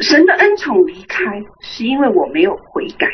[0.00, 1.24] 神的恩宠离开，
[1.60, 3.08] 是因为我没有悔改。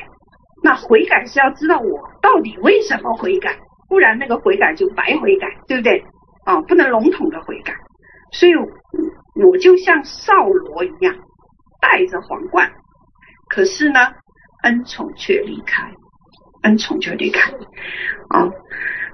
[0.62, 6.04] 那悔改是要知道我到底为什么悔改，不然那个悔改就白悔改，对不对？
[6.44, 7.74] 啊，不能笼统的悔改。
[8.32, 11.14] 所以，我就像扫罗一样，
[11.80, 12.70] 戴着皇冠，
[13.48, 14.00] 可是呢，
[14.62, 15.90] 恩宠却离开，
[16.62, 17.50] 恩宠却离开。
[18.28, 18.50] 啊，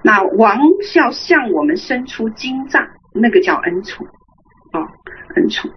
[0.02, 4.06] 那王是要向我们伸出金杖，那个叫恩宠，
[4.72, 4.87] 啊，
[5.37, 5.70] 恩宠。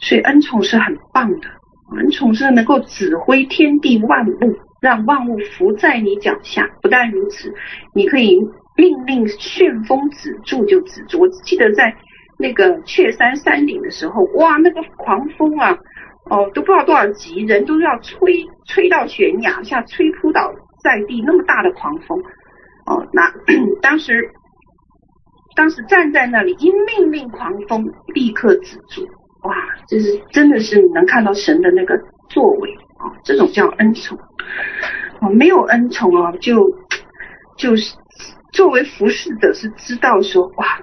[0.00, 1.48] 所以恩宠是很棒的，
[1.96, 6.68] 恩宠是能够指挥天地万物，让万物伏在你脚下。
[6.82, 7.52] 不但如此，
[7.94, 8.38] 你可以
[8.76, 11.20] 命令旋风止住就止住。
[11.20, 11.94] 我记得在
[12.38, 15.76] 那个雀山山顶的时候，哇，那个狂风啊，
[16.30, 22.22] 哦，都不知道多少级，人都要吹吹到悬崖下，吹扑倒在地，那么大的狂风，
[22.86, 23.32] 哦，那
[23.82, 24.30] 当时
[25.56, 29.08] 当时站在那里，一命令狂风立刻止住。
[29.42, 29.54] 哇，
[29.88, 31.98] 就是真的是你能看到神的那个
[32.28, 34.18] 作为啊，这种叫恩宠。
[35.20, 36.64] 啊，没有恩宠啊，就
[37.56, 37.96] 就是
[38.52, 40.80] 作为服侍者是知道说，哇，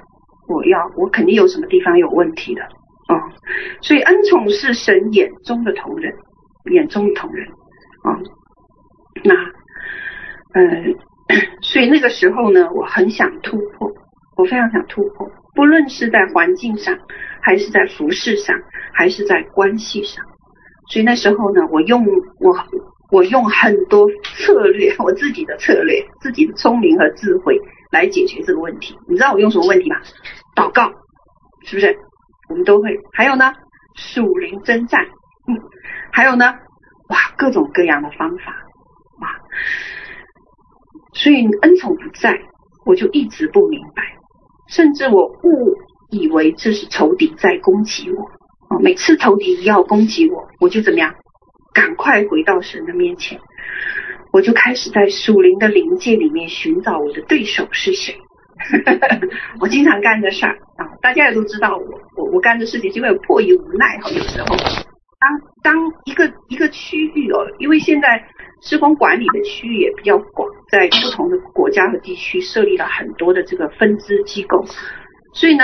[0.47, 3.15] 我要我肯定有什么地方有问题的啊。
[3.81, 6.13] 所以恩宠是神眼中的同人，
[6.71, 7.47] 眼中的瞳人
[8.03, 8.19] 啊。
[9.23, 9.33] 那
[10.53, 10.95] 嗯，
[11.61, 13.91] 所以那个时候呢，我很想突破，
[14.37, 16.97] 我非常想突破，不论是在环境上。
[17.45, 18.59] 还是在服饰上，
[18.91, 20.25] 还是在关系上，
[20.89, 22.03] 所以那时候呢，我用
[22.39, 22.57] 我
[23.11, 27.55] 我用很多策略，我自己的策略，自己的聪明和智慧
[27.91, 28.97] 来解决这个问题。
[29.07, 29.97] 你知道我用什么问题吗？
[30.55, 30.89] 祷告，
[31.65, 31.95] 是不是？
[32.49, 32.89] 我们都会。
[33.13, 33.53] 还有呢，
[33.95, 35.05] 属灵征战，
[35.47, 35.53] 嗯，
[36.11, 36.45] 还有呢，
[37.09, 38.51] 哇，各种各样的方法，
[39.21, 39.29] 哇，
[41.13, 42.41] 所以恩宠不在，
[42.87, 44.01] 我就一直不明白，
[44.67, 45.75] 甚至我误。
[46.11, 48.79] 以为这是仇敌在攻击我。
[48.79, 51.13] 每次仇敌要攻击我，我就怎么样？
[51.73, 53.39] 赶快回到神的面前，
[54.31, 58.15] 我就开始在属灵的灵界里面寻找我的对手是谁。
[59.59, 64.09] 我经常干的事儿啊，大家也都知道我我我干的事情，是因为迫于无奈哈。
[64.11, 64.55] 有时候，
[65.19, 68.23] 当当一个一个区域哦，因为现在
[68.61, 74.65] 施工管理的区域也比较广，在不同的国家和地区设立了很多的这个分支机构，
[75.33, 75.63] 所以呢。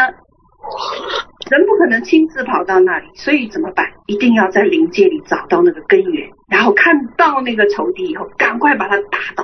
[1.49, 3.83] 人不可能亲自跑到那里，所以怎么办？
[4.05, 9.43] 一定要在灵界里找到那个根源，然后看到那个仇敌以后，赶快把它打倒，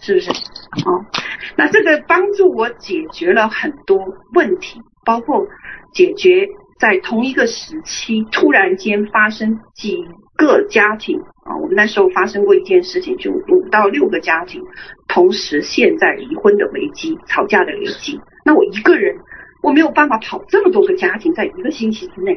[0.00, 0.30] 是不是？
[0.30, 1.04] 哦，
[1.56, 3.98] 那这个帮助我解决了很多
[4.34, 5.44] 问题，包括
[5.92, 6.46] 解决
[6.78, 9.98] 在同一个时期突然间发生几
[10.36, 14.62] 个家庭啊，我们那时候发生过一件事情，就五到六个家庭
[15.08, 19.16] 同时陷在离婚的危机、吵架的危机，那我一个人。
[19.64, 22.36] 我没有办法跑这么多个家庭在一个星期之内，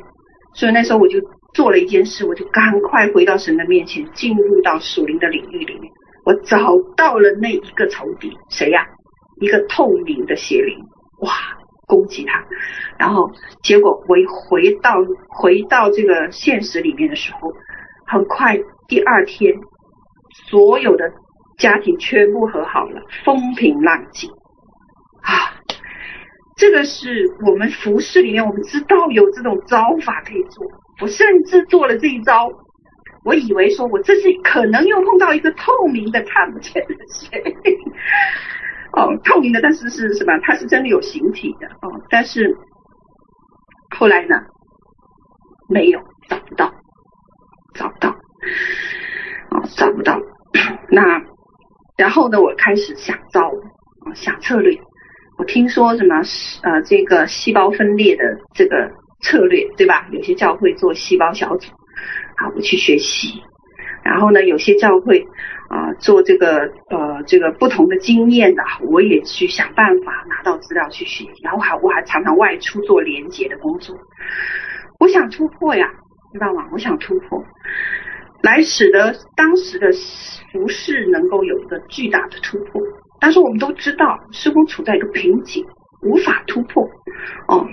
[0.53, 1.19] 所以那时候我就
[1.55, 5.91] 做了一件事，我就赶快回到神的面前，进入到属灵的领域里面。
[6.23, 6.59] 我找
[6.95, 8.85] 到了那一个仇敌，谁呀？
[9.41, 10.77] 一个透明的邪灵，
[11.21, 11.31] 哇，
[11.87, 12.45] 攻击他。
[12.99, 13.31] 然后
[13.63, 17.51] 结果我一回到回到这个现实里面的时候，
[18.05, 18.55] 很快
[18.87, 19.53] 第二天，
[20.49, 21.11] 所有的
[21.57, 24.29] 家庭全部和好了，风平浪静
[25.21, 25.55] 啊。
[26.57, 30.65] 这个是我们服饰里面，我们知道有这种招法可以做。
[31.01, 32.49] 我甚至做了这一招，
[33.25, 37.55] 我以为说我这是可能又碰到一个透明的看不见的谁，
[38.95, 40.39] 哦，透明的，但是是什么？
[40.43, 41.99] 它是真的有形体的哦。
[42.09, 42.55] 但是
[43.97, 44.35] 后来呢，
[45.67, 46.71] 没有，找不到，
[47.73, 48.15] 找不到，
[49.51, 50.19] 哦，找不到。
[50.89, 51.21] 那
[51.97, 53.51] 然后呢，我开始想招，
[54.13, 54.77] 想策略。
[55.37, 56.21] 我听说什么
[56.63, 60.07] 呃，这个细胞分裂的这个策略，对吧？
[60.11, 61.71] 有些教会做细胞小组，
[62.37, 63.41] 好，我去学习。
[64.03, 65.25] 然后呢，有些教会
[65.67, 71.41] 啊、做这个呃这个不同的经验的，我也去想办法拿到资料去学习。
[71.43, 73.97] 然后还我还常常外出做连结的工作。
[74.99, 75.91] 我想突破呀，
[76.31, 76.67] 知道吗？
[76.71, 77.43] 我想突破，
[78.41, 79.89] 来使得当时的
[80.51, 82.81] 服饰能够有一个巨大的突破。
[83.19, 85.65] 但是我们都知道，施工处在一个瓶颈，
[86.01, 86.83] 无法突破。
[87.47, 87.65] 哦，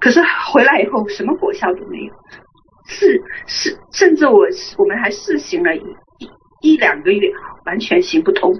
[0.00, 0.20] 可是
[0.52, 2.12] 回来以后，什么果效都没有。
[2.86, 5.82] 是是，甚至我我们还试行了一
[6.60, 7.30] 一两个月，
[7.64, 8.52] 完全行不通。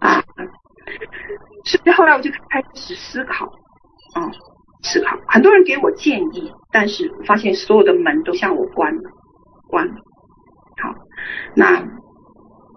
[0.00, 0.22] 啊，
[1.64, 3.46] 所以后来我就开始思考，
[4.14, 4.30] 啊、
[4.82, 5.18] 思考。
[5.28, 9.10] 很多人给我建议，但是发现所有的门都向我关了，
[9.68, 9.94] 关了。
[10.82, 10.94] 好，
[11.54, 11.84] 那。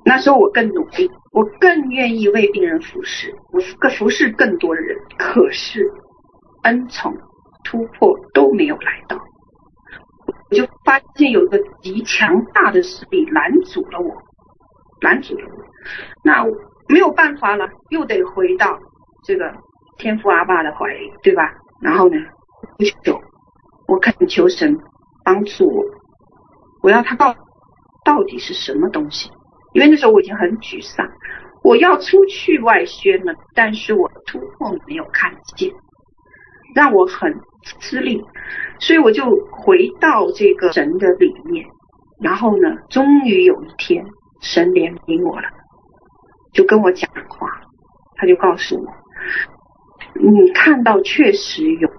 [0.06, 4.97] 那时候我更努力，我更愿意为病人服侍，我更服侍更多的人。
[5.19, 5.86] 可是
[6.63, 7.15] 恩宠
[7.63, 9.17] 突破都没有来到，
[10.25, 14.15] 我就发现有一个极强大的势力拦阻了我，
[15.02, 15.63] 拦阻了我。
[16.23, 16.43] 那
[16.88, 18.80] 没有办法了，又得回到
[19.25, 19.54] 这个
[19.97, 21.54] 天父阿爸的怀里，对吧？
[21.82, 22.15] 然后呢，
[22.78, 23.21] 不求，
[23.86, 24.75] 我恳求神
[25.23, 25.86] 帮助我，
[26.81, 27.35] 我要他告
[28.03, 29.31] 到底是什么东西。
[29.73, 31.07] 因为那时候我已经很沮丧，
[31.63, 35.71] 我要出去外宣了，但是我突破没有看见，
[36.73, 37.31] 让我很
[37.79, 38.19] 吃力，
[38.79, 41.67] 所以我就回到这个神的里面，
[42.19, 44.03] 然后呢，终于有一天
[44.41, 45.47] 神怜悯我了，
[46.51, 47.47] 就跟我讲话，
[48.15, 48.91] 他就告诉我，
[50.15, 51.89] 你看到确实有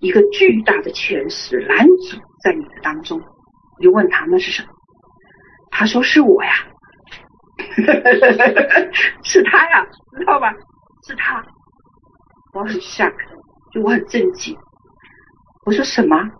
[0.00, 3.22] 一个巨大的权势拦阻在你的当中，
[3.80, 4.68] 我就问他那是什么，
[5.70, 6.52] 他说是我呀。
[9.24, 9.86] 是他呀，
[10.18, 10.52] 知道吧？
[11.06, 11.42] 是他，
[12.52, 13.14] 我很 shock，
[13.72, 14.54] 就我很震惊。
[15.64, 16.30] 我说什么？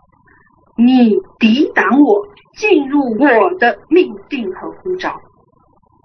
[0.77, 5.11] 你抵挡我进入我的命定和呼召？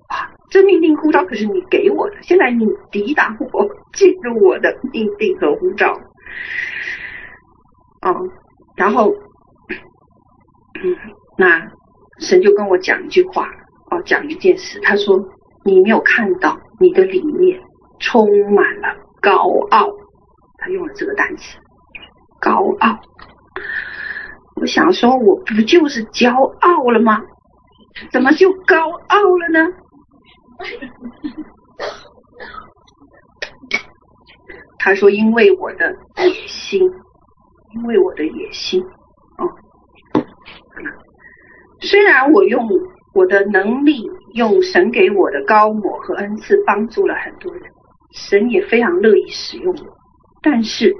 [0.07, 5.91] 啊，这命定呼召可是你给我的，现在你抵挡我进入我的命定和呼召。
[8.01, 8.31] 哦、嗯，
[8.77, 9.11] 然后，
[10.83, 10.95] 嗯，
[11.37, 11.71] 那
[12.19, 13.49] 神就跟我讲一句话。
[13.91, 15.23] 哦，讲一件事，他说
[15.63, 17.61] 你没有看到你的里面
[17.99, 19.87] 充满了高傲，
[20.57, 21.55] 他用了这个单词，
[22.41, 22.99] 高傲。
[24.55, 27.21] 我想说，我不就是骄傲了吗？
[28.11, 29.71] 怎么就高傲了呢？
[34.79, 36.81] 他说，因为我的野心，
[37.75, 38.83] 因为我的野心。
[41.85, 42.67] 虽然我用。
[43.15, 47.63] 我的能力用神给我的高我和恩赐帮助了很多人，
[48.11, 49.97] 神也非常乐意使用我。
[50.41, 50.93] 但是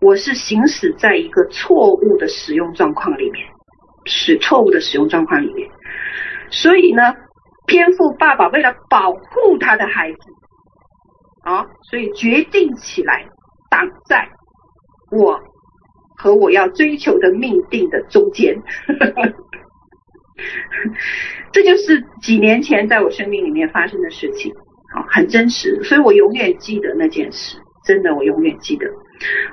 [0.00, 3.46] 我是行驶在一个错误的使用状况里面，
[4.06, 5.68] 是错误的使用状况里面。
[6.48, 7.02] 所以呢，
[7.66, 10.18] 天父爸爸为了保护他的孩子，
[11.42, 13.26] 啊，所以决定起来
[13.68, 14.26] 挡在
[15.10, 15.38] 我
[16.16, 18.56] 和我要追求的命定的中间。
[21.52, 24.52] 这就是几年前在我生命里面发生的事情，
[24.94, 28.86] 啊，很真实，所以我永远记得那件事，真的，我永远记得，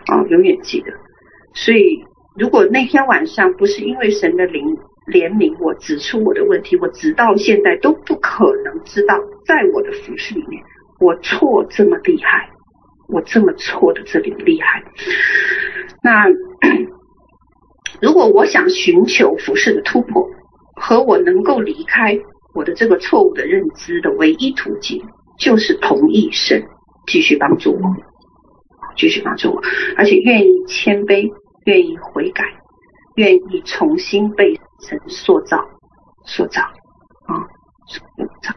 [0.07, 0.91] 啊，永远记得。
[1.53, 2.03] 所以，
[2.37, 4.63] 如果那天晚上不是因为神的灵
[5.11, 9.15] 怜悯我，指出我的问题，我直到现在都不可能知道，
[9.45, 10.63] 在我的服饰里面，
[10.99, 12.49] 我错这么厉害，
[13.07, 14.83] 我这么错的这里厉害。
[16.03, 16.27] 那
[18.01, 20.29] 如果我想寻求服饰的突破，
[20.89, 22.17] 和我能够离开
[22.51, 24.99] 我的这个错误的认知的唯一途径，
[25.37, 26.63] 就是同意神
[27.05, 27.79] 继续帮助我，
[28.95, 29.61] 继续帮助我，
[29.95, 31.31] 而且愿意谦卑，
[31.65, 32.43] 愿意悔改，
[33.17, 35.63] 愿意重新被神塑造，
[36.25, 37.37] 塑造啊，
[37.85, 38.55] 塑造。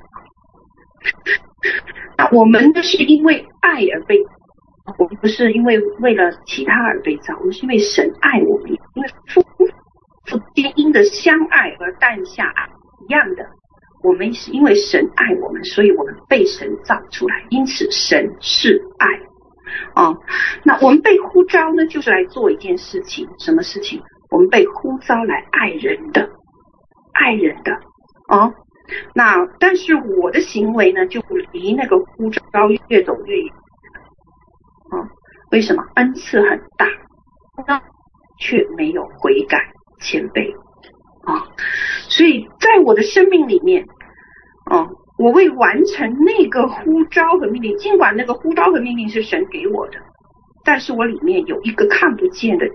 [2.16, 4.16] 那我们呢，是因为爱而被，
[4.96, 9.44] 我们不是因为为了其他而被造，我们是因为神爱我们，因为父。
[10.26, 12.68] 父皆因的相爱而诞下爱
[13.06, 13.46] 一样的，
[14.02, 17.44] 我们是因为神爱我们，所以我们被神造出来。
[17.50, 19.08] 因此，神是爱
[19.94, 20.14] 啊、
[20.64, 24.02] 那我们被呼召呢，就是来做一件事情，什么事情？
[24.30, 26.28] 我们被呼召来爱人的，
[27.12, 27.72] 爱人的
[28.28, 28.54] 啊、哦。
[29.14, 33.52] 那但是我的行为呢，就不离那个呼召越走越远
[34.90, 35.08] 啊、
[35.50, 35.82] 为什么？
[35.94, 36.86] 恩赐很大，
[37.66, 37.80] 那
[38.38, 39.58] 却没有悔改。
[40.02, 40.52] 谦卑
[41.24, 41.46] 啊，
[42.08, 43.84] 所以在我的生命里面，
[44.64, 44.84] 啊，
[45.18, 49.98] 我为完成那个呼召和命令，尽管那个呼召和命令是神给我的，
[50.64, 52.66] 但是我里面有一个看不见的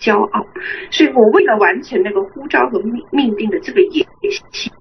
[0.00, 0.44] 骄傲，
[0.90, 4.04] 所以我为了完成那个呼召和命命令的这个野
[4.50, 4.72] 心，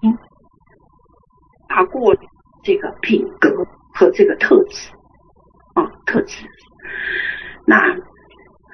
[1.68, 2.16] 爬过
[2.64, 3.50] 这个品格
[3.94, 4.90] 和这个特质
[5.76, 6.44] 啊，特质。
[7.68, 7.96] 那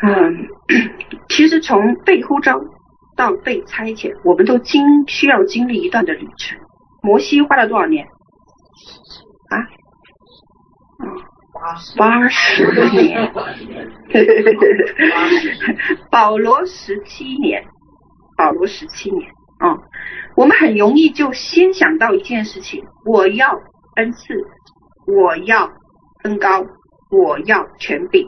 [0.01, 0.47] 嗯，
[1.27, 2.57] 其实从被呼召。
[3.17, 6.57] 到被差遣，我们都经需要经历一段的旅程。
[7.01, 8.05] 摩西花了多少年？
[9.49, 9.57] 啊？
[11.97, 13.31] 八十年。
[16.11, 17.65] 保罗十七年。
[18.37, 19.29] 保罗十七年。
[19.57, 19.79] 啊、哦，
[20.35, 23.49] 我们很容易就先想到一件事情：我要
[23.95, 24.35] 恩赐，
[25.07, 25.67] 我要
[26.23, 26.63] 恩膏，
[27.09, 28.27] 我要权柄。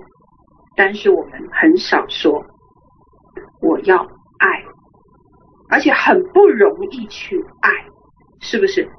[0.75, 2.43] 但是我们很少说
[3.61, 3.97] 我要
[4.39, 4.63] 爱。
[5.69, 7.71] 而且很不容易去爱，
[8.41, 8.89] 是不是？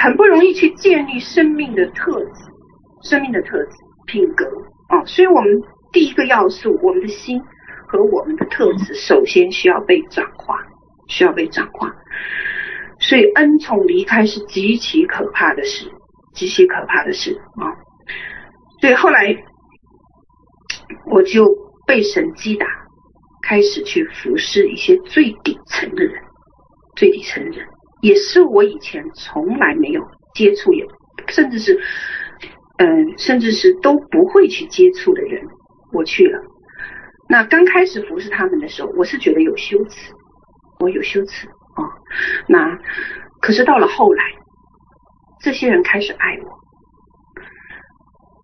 [0.00, 2.44] 很不容易去建立生命的特质，
[3.02, 3.70] 生命的特质、
[4.06, 4.44] 品格
[4.90, 5.04] 哦。
[5.06, 5.62] 所以，我们
[5.92, 7.40] 第一个要素，我们的心
[7.86, 10.58] 和我们的特质，首先需要被转化，
[11.06, 11.90] 需要被转化。
[13.00, 15.90] 所以，恩宠离开是极其可怕的事，
[16.34, 17.72] 极其可怕的事啊。
[18.80, 19.36] 所以后来，
[21.06, 21.46] 我就
[21.86, 22.66] 被神击打。
[23.48, 26.22] 开始去服侍一些最底层的人，
[26.96, 27.66] 最底层的人
[28.02, 30.02] 也是我以前从来没有
[30.34, 30.86] 接触，也
[31.28, 31.80] 甚至是，
[32.76, 35.42] 嗯，甚至是都不会去接触的人，
[35.94, 36.38] 我去了。
[37.26, 40.12] 那刚开始服侍他们的时候，我是觉得有羞耻，
[40.80, 41.88] 我有羞耻啊、
[42.48, 42.78] 那
[43.40, 44.24] 可是到了后来，
[45.40, 46.58] 这些人开始爱我。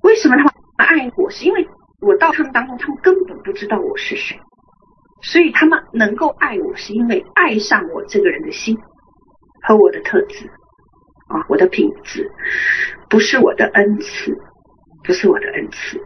[0.02, 1.28] 为什么他们爱我？
[1.30, 1.68] 是因为
[2.00, 4.40] 我到他们当中，他们根本不知道我是谁。
[5.26, 8.76] 所以他们能够爱我，是因为爱上我这个人的心
[9.62, 10.46] 和我的特质
[11.28, 12.30] 啊，我的品质，
[13.08, 14.36] 不是我的恩赐，
[15.02, 15.98] 不是我的恩赐。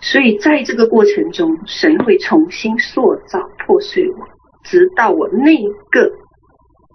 [0.00, 4.16] 所以在这个过程中，神会重新塑造、破碎我，
[4.64, 6.10] 直到我那一个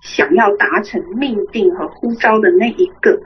[0.01, 3.22] 想要达成命定和呼召的那一个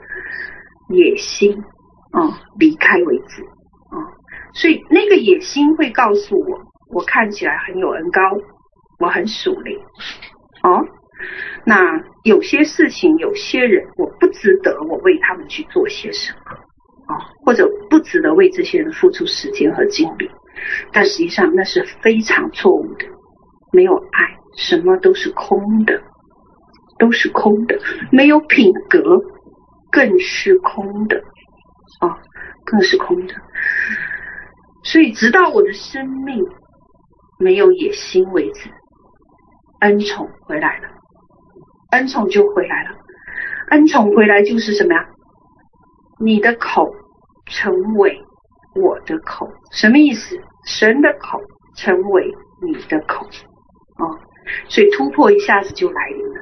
[0.90, 1.64] 野心
[2.12, 3.42] 啊离开为止
[3.88, 4.04] 啊。
[4.52, 6.68] 所以那个野心会告诉我。
[6.90, 8.20] 我看起来很有恩高，
[8.98, 9.78] 我很属灵
[10.62, 10.86] 哦。
[11.64, 16.52] 那有些事情，有些人，我不值得我为他们去做些什么
[17.12, 20.30] 哦，或者不值得为这些人付出时间和精力。
[20.92, 23.06] 但实际上那是非常错误的，
[23.72, 26.00] 没有爱，什么都是空的，
[26.98, 27.78] 都是空的，
[28.10, 29.20] 没有品格，
[29.90, 31.18] 更是空的
[32.00, 32.16] 哦，
[32.64, 33.34] 更是空的。
[34.84, 36.46] 所以，直到我的生命。
[37.38, 38.70] 没有野心为止，
[39.80, 40.88] 恩宠回来了，
[41.92, 42.90] 恩宠就回来了，
[43.70, 45.06] 恩宠回来就是什么呀？
[46.20, 46.92] 你的口
[47.46, 48.20] 成为
[48.74, 50.36] 我的口，什么意思？
[50.66, 51.40] 神的口
[51.76, 52.30] 成为
[52.60, 54.18] 你的口，哦，
[54.68, 56.40] 所以突破一下子就来临了。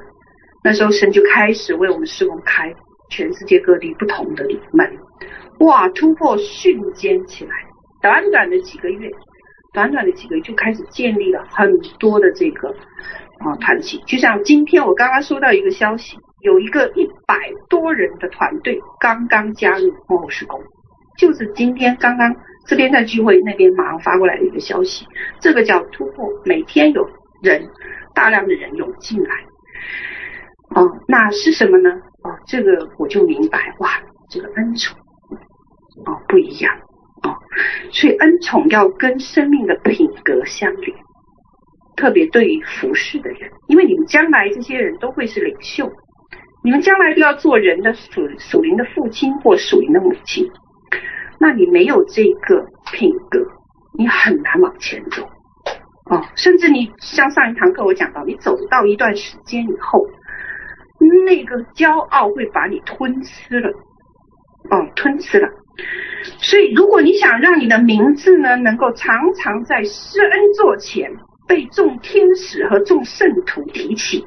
[0.63, 2.73] 那时候神就开始为我们施工开
[3.09, 4.43] 全世界各地不同的
[4.73, 4.97] 门，
[5.59, 7.51] 哇，突破瞬间起来，
[8.01, 9.09] 短短的几个月，
[9.77, 12.69] 短短的几个月就开始建立了很多的这个
[13.37, 14.01] 啊团体。
[14.07, 17.35] 就像今天我刚刚收到一个消息，有一个一百
[17.69, 20.59] 多人的团队刚刚加入幕后事工。
[21.19, 25.05] 就是今天刚刚这边在聚会，那边马上发过来的一个消息，
[25.39, 27.07] 这个叫突破，每天有
[27.43, 27.69] 人
[28.15, 29.35] 大量的人涌进来，
[30.75, 31.91] 哦，那是什么呢？
[32.23, 33.89] 哦，这个我就明白，哇，
[34.27, 34.97] 这个恩宠，
[36.07, 36.75] 哦，不一样，
[37.91, 40.97] 所以恩宠要跟生命的品格相连，
[41.95, 45.91] 特别对于服侍的人，因为你们将来这些人都会是领袖，
[46.63, 50.49] 你们将来都要做人的属属灵的父亲或属灵的母亲。
[51.39, 53.39] 那你没有这个品格，
[53.97, 55.23] 你很难往前走
[56.09, 56.23] 哦。
[56.35, 60.05] 甚至你像上一堂课我讲到，你走到一段时间以后，
[61.25, 63.69] 那个骄傲会把你吞吃了
[64.71, 65.47] 哦，吞吃了。
[66.39, 71.11] 所以，如果你想让你的名字呢，能够常常在施恩座前
[71.47, 74.25] 被众天使和众圣徒提起，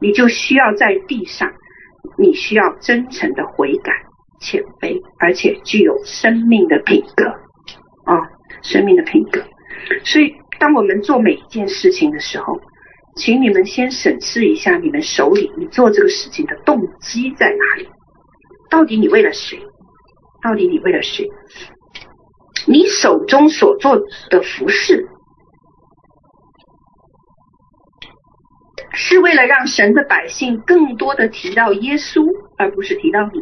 [0.00, 1.50] 你就需要在地上，
[2.18, 3.92] 你需要真诚的悔改。
[4.40, 7.26] 谦卑，而且具有生命的品格
[8.10, 8.16] 啊、
[8.62, 9.42] 生命的品格。
[10.02, 12.58] 所以，当我们做每一件事情的时候，
[13.16, 17.88] 请你们先审视一下你们手里你做这个事情的动机在哪里？
[18.70, 19.58] 到底你为了谁？
[20.42, 21.28] 到底你为了谁？
[22.66, 25.08] 你手中所做的服饰，
[28.92, 32.26] 是为了让神的百姓更多的提到耶稣，
[32.58, 33.40] 而不是提到你。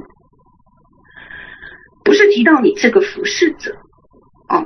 [2.04, 3.76] 不是提到你这个服侍者
[4.48, 4.64] 哦，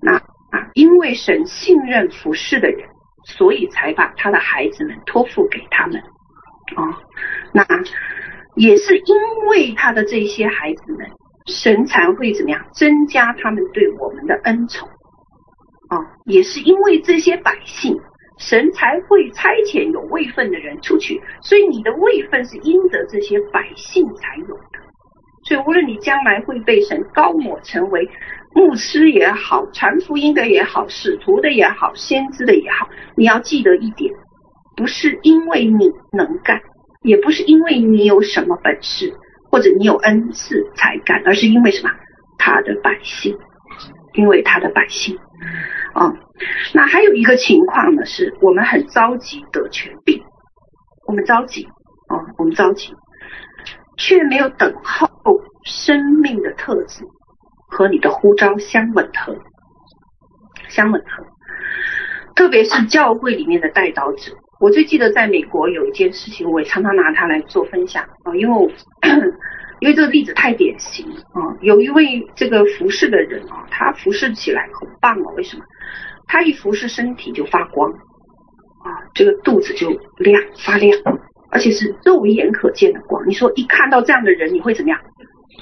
[0.00, 2.88] 那啊，因为神信任服侍的人，
[3.24, 6.00] 所以才把他的孩子们托付给他们
[6.76, 6.94] 哦。
[7.52, 7.66] 那
[8.54, 9.16] 也是因
[9.48, 11.10] 为他的这些孩子们，
[11.48, 14.88] 神才会怎么样增加他们对我们的恩宠
[15.90, 15.98] 哦。
[16.26, 17.98] 也是因为这些百姓，
[18.38, 21.20] 神才会差遣有位分的人出去。
[21.42, 24.78] 所以你的位分是因着这些百姓才有的。
[25.44, 28.06] 所以，无论你将来会被神高抹成为
[28.54, 34.12] 牧师也好，传福音的也好，使徒的也好，先知的也好，你要记得一点，
[34.76, 36.60] 不是因为你能干，
[37.02, 39.14] 也不是因为你有什么本事
[39.50, 41.90] 或者你有恩赐才干，而是因为什么？
[42.38, 43.36] 他的百姓，
[44.14, 45.18] 因为他的百姓。
[45.94, 46.14] 哦，
[46.74, 50.22] 那还有一个情况呢，是我们很着急得权柄，
[51.06, 51.64] 我们着急，
[52.08, 52.94] 哦，我们着急。
[54.00, 55.10] 却没有等候
[55.64, 57.02] 生命的特质
[57.68, 59.36] 和你的呼召相吻合，
[60.68, 61.26] 相吻合。
[62.36, 68.74] 特别是教会里面的代祷者，我最记得在美国有一件事情，我也常常拿它来做分享啊，因为
[69.80, 71.56] 因为这个例子太典型啊。
[71.60, 75.32] 有一位这个服侍的人啊，他服侍起来很棒哦。
[75.36, 75.64] 为什么？
[76.26, 79.88] 他一服侍，身体就发光啊，这个肚子就
[80.18, 80.92] 亮发亮。
[81.50, 85.00] 而且是肉眼可见的光，你说一看到这样的人，你会怎么样？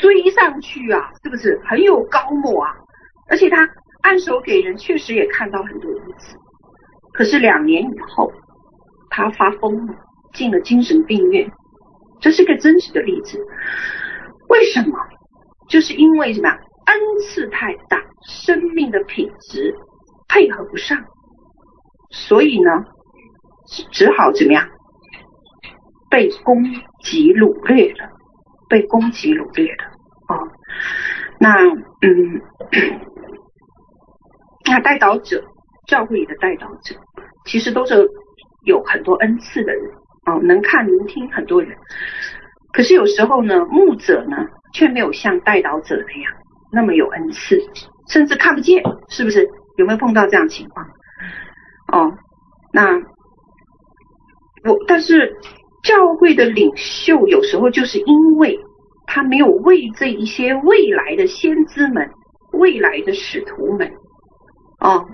[0.00, 2.74] 追上去啊，是不是很有高抹啊？
[3.28, 3.68] 而且他
[4.02, 6.36] 按手给人，确实也看到很多医治。
[7.12, 8.32] 可是两年以后，
[9.10, 9.94] 他发疯了，
[10.34, 11.50] 进了精神病院。
[12.20, 13.38] 这是个真实的例子。
[14.48, 14.98] 为什么？
[15.68, 16.48] 就是因为什么？
[16.48, 19.74] 恩赐太大，生命的品质
[20.28, 20.96] 配合不上，
[22.10, 22.70] 所以呢，
[23.90, 24.68] 只好怎么样？
[26.08, 26.62] 被攻
[27.02, 28.08] 击掳掠了，
[28.68, 29.84] 被攻击掳掠了
[30.28, 30.48] 哦。
[31.40, 32.40] 那嗯，
[34.64, 35.42] 那代导者，
[35.88, 36.94] 教会里的代导者，
[37.44, 38.08] 其实都是
[38.66, 39.82] 有很多恩赐的人
[40.26, 41.74] 哦，能看能听很多人。
[42.74, 44.36] 可是有时候呢，牧者呢，
[44.74, 46.32] 却没有像代祷者那样
[46.70, 47.58] 那么有恩赐，
[48.08, 49.48] 甚至看不见，是不是？
[49.78, 50.86] 有没有碰到这样情况？
[51.90, 52.12] 哦，
[52.72, 52.98] 那
[54.64, 55.34] 我但是。
[55.82, 58.58] 教会的领袖有时候就是因为
[59.06, 62.10] 他没有为这一些未来的先知们、
[62.54, 63.88] 未来的使徒们，
[64.80, 65.06] 哦，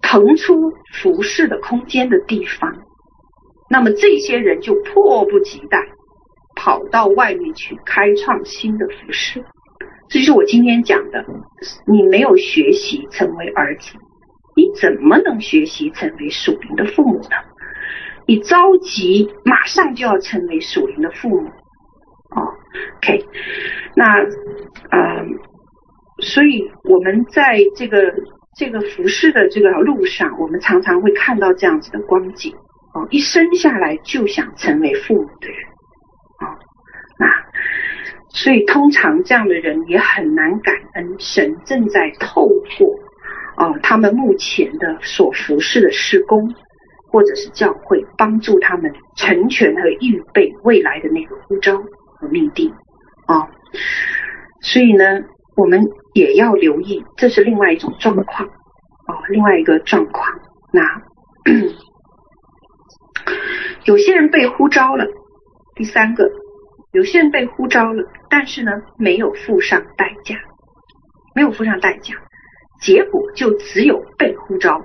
[0.00, 2.74] 腾出服侍的空间的地方，
[3.68, 5.78] 那么这些人就迫不及待
[6.54, 9.44] 跑到外面去开创新的服饰。
[10.08, 11.24] 这就是我今天讲的，
[11.86, 13.94] 你没有学习成为儿子，
[14.54, 17.36] 你怎么能学习成为属灵的父母呢？
[18.26, 22.40] 你着急，马上就要成为属灵的父母，哦
[22.98, 23.24] ，OK，
[23.96, 25.38] 那，嗯、
[26.20, 28.14] 所以我们在这个
[28.56, 32.54] 这个服饰的这个路上，我们常常会看到这样子的光景
[32.94, 35.58] 哦，一生下来就想成为父母的人
[36.38, 36.56] 啊，
[37.18, 37.26] 那
[38.28, 42.88] 所以通常这样的人也很难感恩神正在透过
[43.56, 46.54] 哦他们目前的所服侍的事工，
[47.10, 52.72] 或者是教会帮助他们成全和预备未来的那个呼召和命定
[53.26, 53.48] 啊，
[54.62, 55.04] 所以呢。
[55.56, 55.80] 我们
[56.14, 58.44] 也要留意，这是另外一种状况
[59.06, 60.26] 哦，另外一个状况。
[60.72, 60.82] 那
[63.84, 65.06] 有些人被呼召了，
[65.74, 66.30] 第三个，
[66.92, 70.36] 有些人被呼召了，但是呢，没有付上代价，
[71.34, 72.14] 没有付上代价，
[72.80, 74.80] 结果就只有被呼召，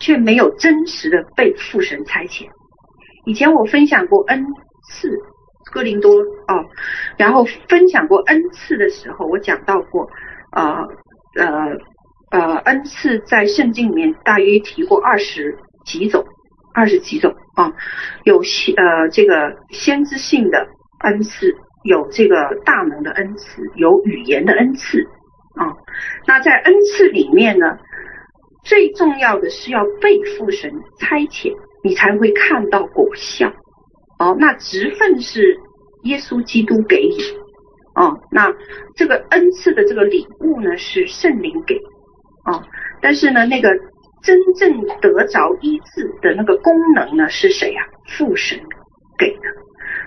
[0.00, 2.48] 却没有真实的被父神差遣。
[3.24, 4.46] 以前我分享过恩
[4.90, 5.10] 赐。
[5.72, 6.12] 哥林多
[6.46, 6.64] 哦，
[7.18, 10.08] 然后分享过恩赐的时候，我讲到过，
[10.52, 10.86] 呃
[11.34, 11.76] 呃
[12.30, 16.24] 呃，恩赐在圣经里面大约提过二十几种，
[16.76, 17.72] 二十几种啊，
[18.24, 20.66] 有先呃这个先知性的
[21.00, 21.54] 恩赐，
[21.84, 25.00] 有这个大能的恩赐，有语言的恩赐
[25.54, 25.72] 啊。
[26.26, 27.78] 那在恩赐里面呢，
[28.62, 33.50] 最重要的是要被父神差遣，你才会看到果效。
[34.18, 35.58] 哦，那职分是
[36.02, 37.22] 耶稣基督给予，
[37.94, 38.52] 哦，那
[38.94, 41.76] 这个恩赐的这个礼物呢是圣灵给，
[42.44, 42.62] 哦，
[43.00, 43.70] 但是呢那个
[44.22, 47.82] 真正得着医治的那个功能呢是谁呀？
[48.08, 48.58] 父神
[49.18, 49.42] 给的。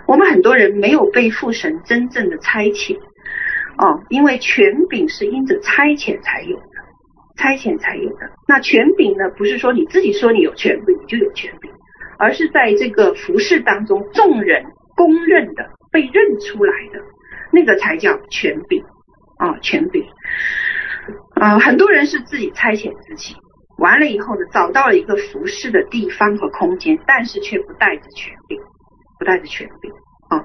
[0.08, 2.98] 我们很多人没有被父神真正的差遣，
[3.78, 6.64] 哦，因为权柄是因着差遣才有的，
[7.38, 8.30] 差遣才有的。
[8.48, 11.72] 那权柄呢不是说你自己说你有权柄你就有权柄。
[12.22, 14.66] 而是在这个服饰当中，众人
[14.98, 17.00] 公认的、被认出来的
[17.50, 18.84] 那个才叫权柄
[19.38, 20.04] 啊，权柄。
[21.36, 23.38] 啊，很多人是自己差遣自己，
[23.80, 28.60] 完了以后呢，找到了一个服侍的地方和空间，但是却不带着权柄，
[29.18, 29.92] 不带着权柄
[30.30, 30.38] 啊。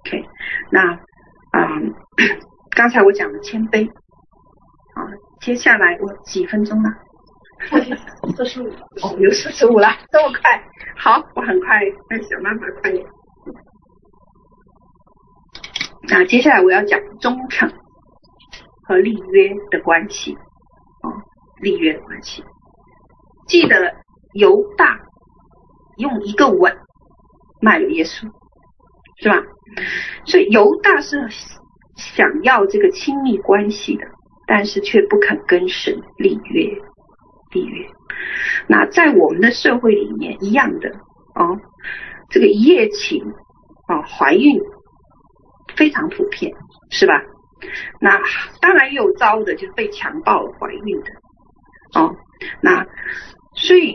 [0.00, 0.24] OK，
[0.70, 0.92] 那
[1.52, 1.80] 啊，
[2.74, 5.06] 刚才我讲的谦卑啊，
[5.40, 6.90] 接下来我几分钟了。
[8.34, 8.66] 四十五
[9.02, 10.64] 哦，有四十五了，这么快？
[10.96, 11.80] 好，我很快，
[12.28, 13.06] 想办法快点。
[16.08, 17.70] 那接下来我要讲忠诚
[18.88, 21.12] 和立约的关系哦，
[21.60, 22.42] 立约的关系。
[23.52, 23.92] 记得
[24.32, 24.98] 犹大
[25.98, 26.74] 用一个吻
[27.60, 28.26] 卖了耶稣，
[29.18, 29.42] 是吧？
[30.24, 31.28] 所以犹大是
[31.96, 34.06] 想要这个亲密关系的，
[34.46, 36.80] 但是却不肯跟神立约。
[37.50, 37.86] 立约，
[38.68, 40.88] 那在我们的社会里面一样的
[41.34, 41.60] 哦，
[42.30, 43.22] 这个一夜情
[43.86, 44.58] 哦，怀孕
[45.76, 46.54] 非常普遍，
[46.90, 47.20] 是吧？
[48.00, 48.18] 那
[48.62, 52.16] 当然也有遭的，就是被强暴怀孕的哦。
[52.60, 52.84] 那
[53.54, 53.94] 所以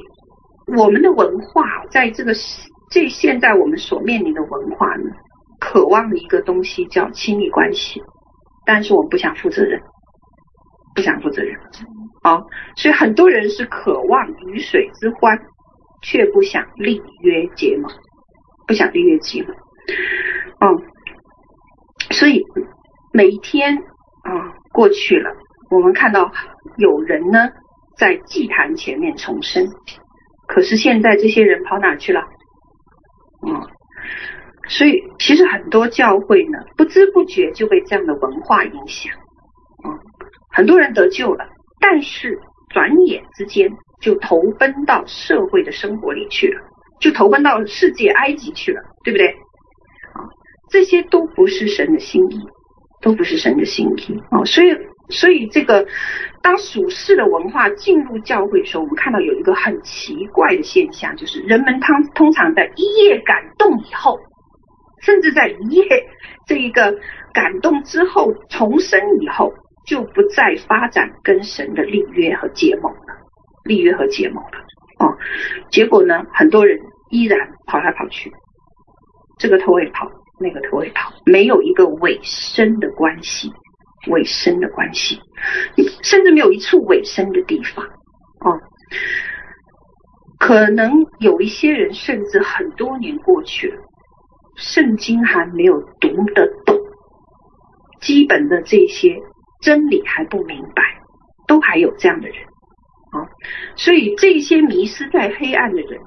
[0.77, 2.33] 我们的文化在这个
[2.91, 5.11] 这现在我们所面临的文化呢，
[5.59, 8.01] 渴望的一个东西叫亲密关系，
[8.65, 9.81] 但是我们不想负责任，
[10.95, 11.57] 不想负责任。
[12.23, 12.45] 好，
[12.75, 15.39] 所以很多人是渴望鱼水之欢，
[16.01, 17.91] 却不想立约结盟，
[18.67, 19.55] 不想立约结盟。
[20.59, 20.81] 哦，
[22.11, 22.43] 所以
[23.13, 23.77] 每一天
[24.23, 25.31] 啊过去了，
[25.69, 26.31] 我们看到
[26.77, 27.49] 有人呢
[27.97, 29.65] 在祭坛前面重生，
[30.47, 32.21] 可是现在这些人跑哪去了？
[33.45, 33.61] 嗯，
[34.67, 39.13] 所以其实很多教会呢，不知不觉就被这样的文化影响。
[39.83, 39.97] 嗯，
[40.51, 41.45] 很多人得救了。
[41.79, 42.39] 但是
[42.69, 43.69] 转眼之间
[44.01, 46.61] 就投奔到社会的生活里去了，
[46.99, 49.27] 就投奔到世界埃及去了，对不对？
[49.27, 50.25] 啊，
[50.69, 52.39] 这些都不是神的心意，
[53.01, 54.43] 都不是神的心意啊。
[54.43, 54.75] 所以，
[55.09, 55.87] 所以这个
[56.41, 64.19] 当属世的文化进入教会的时候，我们看到有一个很奇怪的现象，就是人们通通常在一夜感动以后，
[65.01, 65.85] 甚至在一夜
[66.45, 66.95] 这一个
[67.33, 69.53] 感动之后重生以后。
[69.87, 73.15] 就不再发展跟神的立约和结盟了，
[73.63, 74.59] 立约和结盟了
[74.99, 75.17] 哦。
[75.71, 76.77] 结果呢，很多人
[77.09, 78.29] 依然跑来跑去，
[79.39, 83.49] 这个头也跑，那个头也跑，没有一个委身的关系，
[84.09, 85.19] 委身的关系，
[86.03, 88.59] 甚至没有一处委身的地方哦。
[90.39, 93.81] 可能有一些人甚至很多年过去了，
[94.55, 96.77] 圣经还没有读得懂，
[98.01, 99.17] 基本的这些。
[99.59, 100.83] 真理还不明白，
[101.47, 102.37] 都还有这样的人
[103.11, 103.25] 啊，
[103.75, 105.99] 所以这些迷失在黑暗的人，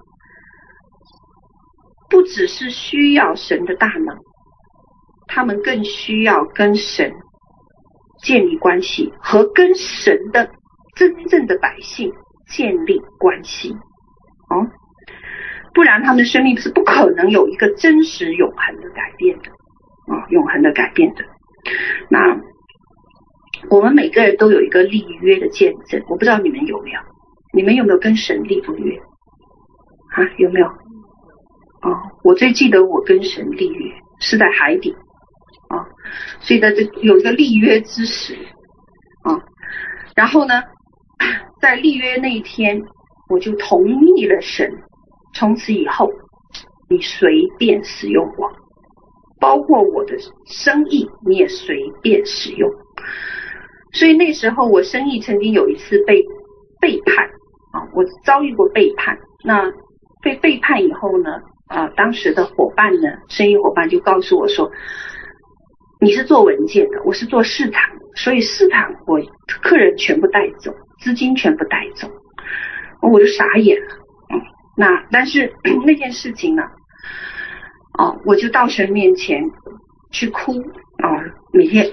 [2.08, 4.16] 不只是需要神的大能，
[5.26, 7.12] 他们更需要跟神
[8.22, 10.50] 建立关系，和跟神的
[10.94, 12.12] 真正的百姓
[12.48, 13.72] 建立关系，
[14.50, 14.66] 哦，
[15.72, 19.50] 不然他们的生命是不可能有一个真实永恒的改变的，
[20.12, 21.24] 啊、永恒的改变的。
[22.08, 22.40] 那
[23.68, 27.00] 我们每个人都有一个立约的见证，我不知道你们有没有，
[27.54, 28.96] 你们有没有跟神立过约？
[28.96, 30.66] 啊，有没有？
[30.66, 34.94] 哦，我最记得我跟神立约是在海底。
[36.40, 38.34] 所以在这有一个立约之时
[39.22, 39.36] 啊，
[40.16, 40.62] 然后呢，
[41.60, 42.80] 在立约那一天，
[43.28, 43.86] 我就同
[44.16, 44.70] 意了神，
[45.34, 46.10] 从此以后
[46.88, 48.50] 你随便使用我，
[49.38, 52.70] 包括我的生意你也随便使用。
[53.92, 56.24] 所以那时候我生意曾经有一次被
[56.80, 57.26] 背叛
[57.72, 59.18] 啊，我遭遇过背叛。
[59.44, 59.70] 那
[60.22, 64.70] 被背叛以后呢，啊，当时的伙伴呢，生意伙伴就告诉我说。
[66.02, 67.82] 你是做文件的，我是做市场，
[68.14, 69.20] 所以市场我
[69.62, 72.10] 客人全部带走，资金全部带走，
[73.02, 73.86] 我就傻眼了。
[74.32, 74.40] 嗯，
[74.78, 75.52] 那但是
[75.84, 76.62] 那件事情呢，
[77.98, 79.44] 哦，我就到神面前
[80.10, 80.54] 去哭
[81.02, 81.20] 啊，
[81.52, 81.84] 每天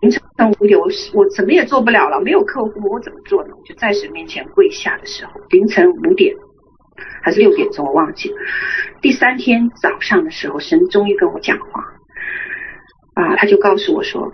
[0.00, 0.20] 凌晨
[0.58, 3.54] 五点，我我怎么也做不了了，没有客户，我怎么做呢？
[3.56, 6.34] 我就在神面前跪下的时候，凌晨五点
[7.22, 8.36] 还是六点钟，我忘记了。
[9.00, 11.84] 第三天早上的时候，神终于跟我讲话。
[13.14, 14.32] 啊，他就告诉我说，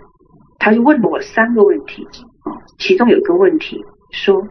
[0.57, 2.03] 他就问了我三个问题
[2.43, 4.41] 啊，其中有一个问题说，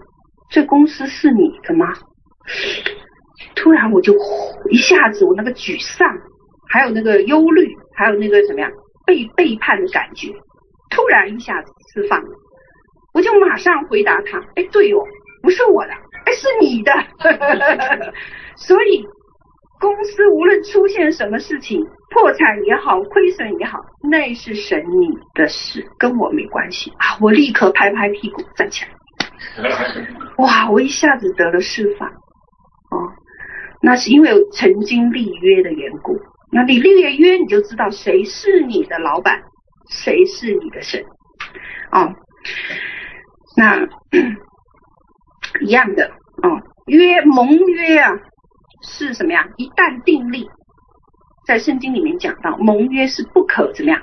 [0.51, 1.93] 这公司是你的吗？
[3.55, 4.15] 突然我就
[4.71, 6.07] 一下子我那个沮丧，
[6.69, 8.71] 还有那个忧虑，还有那个怎么样
[9.07, 10.29] 被背叛的感觉，
[10.91, 12.31] 突然一下子释放了，
[13.15, 14.99] 我就马上回答他，哎，对哦，
[15.43, 15.93] 不是我的，
[16.25, 16.93] 哎，是你的，
[18.57, 19.07] 所以。
[19.81, 23.79] 公司无论出现什么事情，破产也好，亏损也好，
[24.11, 27.19] 那是神你的事，跟我没关系啊！
[27.21, 28.85] 我立刻拍拍屁股站起
[29.59, 29.71] 来，
[30.39, 30.71] 哇！
[30.71, 33.13] 我一下子得了释放哦，
[33.83, 36.17] 那是因为有曾经立约的缘故。
[36.51, 39.43] 那你立了约，你就知道谁是你的老板，
[39.91, 41.05] 谁是你的神
[41.93, 42.15] 哦。
[43.57, 43.87] 那
[45.61, 46.11] 一样的
[46.43, 48.13] 哦，约盟约啊。
[48.81, 49.45] 是什么呀？
[49.57, 50.49] 一旦订立，
[51.49, 54.03] 在圣经里面讲到，盟约是不可怎么样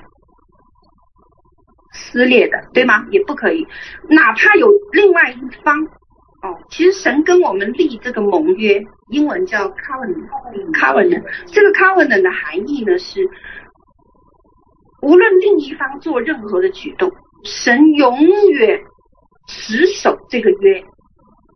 [1.92, 3.06] 撕裂的，对吗？
[3.12, 3.64] 也不可以，
[4.10, 5.80] 哪怕有另外一方
[6.42, 6.58] 哦。
[6.70, 11.22] 其实神跟我们立这个盟约，英文叫 covenant，covenant。
[11.46, 13.20] 这个 covenant 的含义呢是，
[15.02, 17.08] 无论另一方做任何的举动，
[17.44, 18.18] 神永
[18.50, 18.80] 远
[19.46, 20.82] 持守这个约，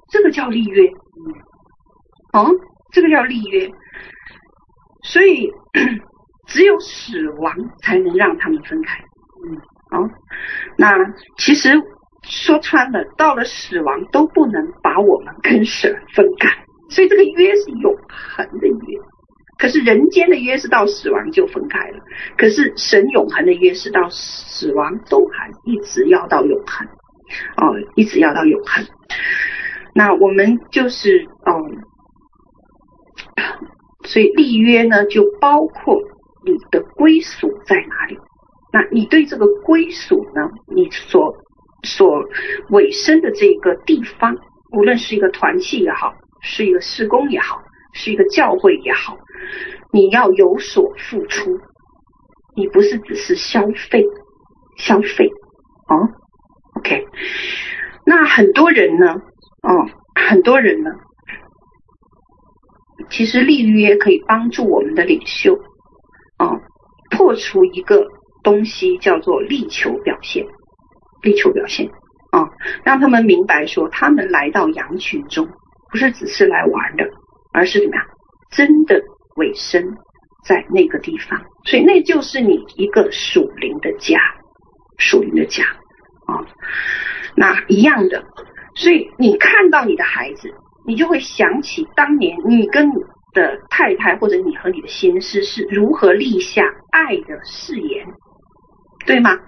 [0.09, 0.87] 这个叫立约。
[2.33, 2.49] 哦。
[2.93, 3.71] 这个叫立约，
[5.03, 5.51] 所以
[6.47, 8.99] 只有死亡才能让他们分开。
[9.45, 9.57] 嗯，
[9.91, 10.09] 好，
[10.77, 10.97] 那
[11.39, 11.81] 其实
[12.23, 16.51] 说穿了，到了死亡都不能把我们跟神分开。
[16.89, 18.99] 所以这个约是永恒的约，
[19.59, 22.01] 可是人间的约是到死亡就分开了，
[22.37, 26.87] 可是神永恒的约是到死亡都还一直要到永恒，
[27.57, 28.85] 哦，一直要到永恒。
[29.95, 31.65] 那我们就是哦。
[34.05, 36.01] 所以立约呢，就包括
[36.45, 38.19] 你的归属在哪里。
[38.73, 41.35] 那你对这个归属呢，你所
[41.83, 42.25] 所
[42.71, 44.37] 委身的这个地方，
[44.73, 47.61] 无论是一个团契也好，是一个事工也好，
[47.93, 49.17] 是一个教会也好，
[49.93, 51.59] 你要有所付出。
[52.57, 54.05] 你不是只是消费，
[54.77, 55.29] 消费
[55.89, 56.09] 哦。
[56.75, 57.07] OK，
[58.07, 59.15] 那很多人呢，
[59.63, 60.91] 哦，很多人呢。
[63.09, 65.59] 其实立约可以帮助我们的领袖
[66.37, 66.61] 啊，
[67.11, 68.07] 破除一个
[68.43, 70.47] 东西叫做力求表现，
[71.23, 71.91] 力求表现
[72.31, 72.49] 啊，
[72.85, 75.49] 让他们明白说，他们来到羊群中
[75.91, 77.09] 不是只是来玩的，
[77.53, 78.05] 而是怎么样，
[78.51, 79.03] 真的
[79.37, 79.85] 委身
[80.45, 84.19] 在那个地方，所以那就是你一个属灵的家，
[84.99, 85.65] 属灵的家
[86.27, 86.45] 啊，
[87.37, 88.25] 那一样的，
[88.75, 90.53] 所以你看到你的孩子。
[90.87, 92.95] 你就会想起当年你跟你
[93.33, 98.07] 的太太，或者你和你的先生是如何立下爱的誓言，
[99.07, 99.39] 对吗？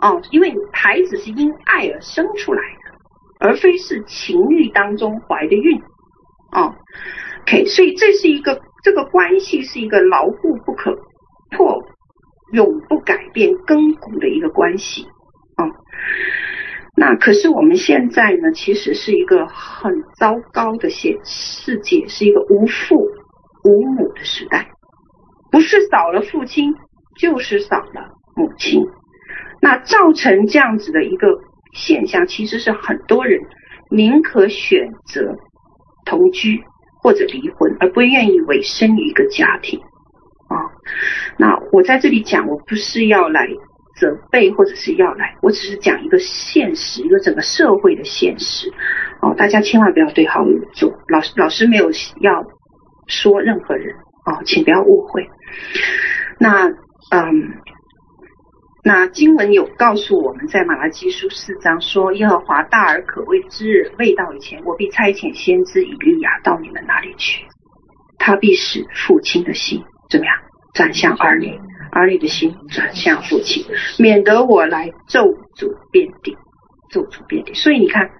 [0.00, 2.98] 哦，因为孩子是因爱而生出来的，
[3.40, 5.80] 而非是情欲当中怀的孕。
[6.52, 6.74] 哦
[7.42, 10.94] ，OK，所以这是一个这个关系是一个牢固不可
[11.50, 11.82] 破、
[12.52, 15.06] 永不改变、亘古的一个关系。
[15.56, 15.70] 哦。
[16.96, 22.96] 那可是我们现在呢，其实是一个很糟糕的现世界，是一个无父
[23.64, 24.68] 无母的时代，
[25.50, 26.74] 不是少了父亲，
[27.18, 28.86] 就是少了母亲。
[29.60, 31.26] 那造成这样子的一个
[31.72, 33.40] 现象，其实是很多人
[33.90, 35.34] 宁可选择
[36.04, 36.62] 同居
[37.02, 39.80] 或者离婚，而不愿意委身于一个家庭
[40.48, 40.70] 啊。
[41.38, 43.48] 那我在这里讲，我不是要来
[43.96, 48.68] 责备，或者是要来，我只是讲一个现实，一个整个社会的现实
[49.20, 49.34] 哦。
[49.36, 51.90] 大家千万不要对号入座，老师老师没有
[52.20, 52.44] 要
[53.06, 53.94] 说任何人
[54.26, 55.28] 哦，请不要误会。
[56.38, 56.68] 那
[57.10, 57.54] 嗯。
[58.86, 67.46] 那经文有告诉我们在马拉基书四章说，耶和华大而可畏之日未到以前，我必差遣先知以利亚到你们那里去，
[68.18, 70.36] 他必使父亲的心怎么样
[70.74, 71.58] 转向儿女，
[71.94, 73.64] 把你的心转向父亲，
[73.98, 75.22] 免得我来咒
[75.56, 76.36] 诅遍地，
[76.90, 77.54] 咒诅遍地。
[77.54, 78.10] 所以你看，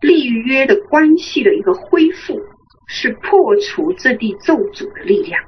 [0.00, 2.40] 立约的关系的一个恢复，
[2.86, 5.42] 是破除这地咒诅的力量。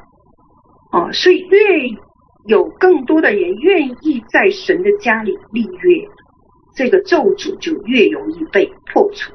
[0.93, 1.59] 哦，所以越。
[2.47, 6.07] 有更多的人愿意在神的家里立约，
[6.77, 9.33] 这个咒诅就越容易被破除。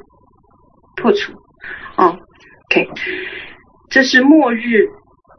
[0.96, 1.34] 破除，
[1.98, 2.20] 哦
[2.70, 2.88] ，OK，
[3.90, 4.92] 这是末日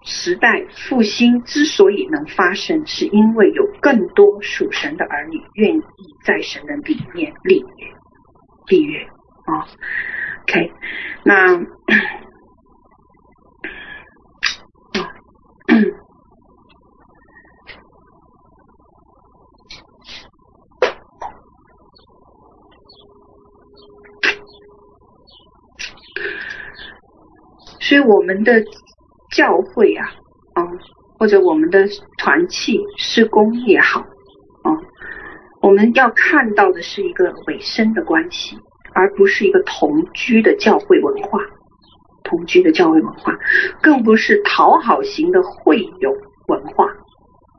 [0.02, 5.82] 时代复兴之所以能发生，是因为有更多属神的儿女愿意
[6.24, 7.86] 在神的里面立约，
[8.68, 9.66] 立约，啊
[10.42, 10.72] ，OK，
[11.24, 11.66] 那。
[27.82, 28.62] 所以我们的
[29.40, 30.04] 教会啊，
[30.52, 30.68] 啊，
[31.18, 31.88] 或者我们的
[32.18, 34.68] 团契施工也好，啊，
[35.62, 38.58] 我们要看到的是一个委身的关系，
[38.92, 41.40] 而不是一个同居的教会文化，
[42.22, 43.34] 同居的教会文化，
[43.80, 46.14] 更不是讨好型的会友
[46.48, 46.84] 文化，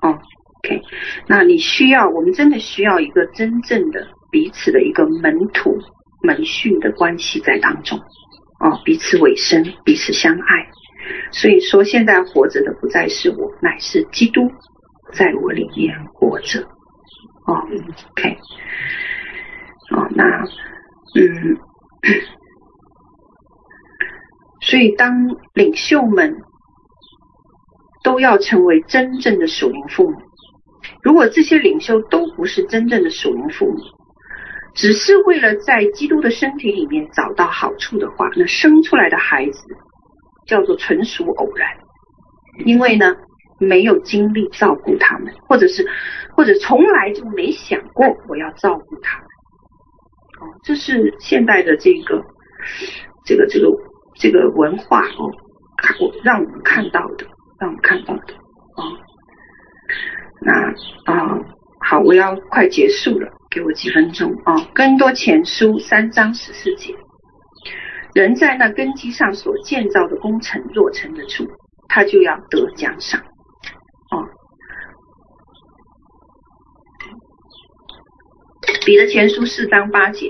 [0.01, 0.19] 啊
[0.59, 0.79] ，OK，
[1.25, 5.79] 那你需要，我们真的需要一个真正的彼此的一个门徒
[6.21, 7.97] 门训的关系在当中。
[8.59, 10.69] 哦，彼此委身，彼此相爱。
[11.31, 14.51] 所以说，现在活着的不再是我，乃是基督
[15.13, 16.61] 在我里面活着。
[16.61, 17.57] 哦
[18.11, 18.37] ，OK。
[19.91, 20.23] 哦，那，
[21.15, 21.57] 嗯，
[24.61, 25.13] 所以当
[25.53, 26.35] 领袖们
[28.03, 30.17] 都要成为真正的属灵父母，
[31.03, 33.77] 如果这些领袖都不是真正的属灵父母，
[34.75, 39.63] 只是为了在基督的身体里面找到好处的话，那生出来的孩子
[40.45, 41.69] 叫做纯属偶然，
[42.65, 43.15] 因为呢
[43.59, 45.87] 没有精力照顾他们，或者是
[46.35, 49.27] 或者从来就没想过我要照顾他们。
[50.39, 52.23] 哦，这是现代的这个
[53.25, 53.67] 这个这个
[54.15, 55.31] 这个文化哦，
[55.99, 57.25] 我让我们看到的，
[57.59, 58.33] 让我们看到的
[58.75, 58.97] 哦。
[60.41, 61.39] 那啊。
[61.83, 64.53] 好，我要快结束了，给我几分钟啊！
[64.53, 66.93] 哦，哥林多前书三章十四节，
[68.13, 71.47] 人在那根基上所建造的工程若成的处，
[71.87, 73.21] 他就要得奖赏。
[74.11, 74.27] 哦，
[78.85, 80.29] 彼得前书四章八节，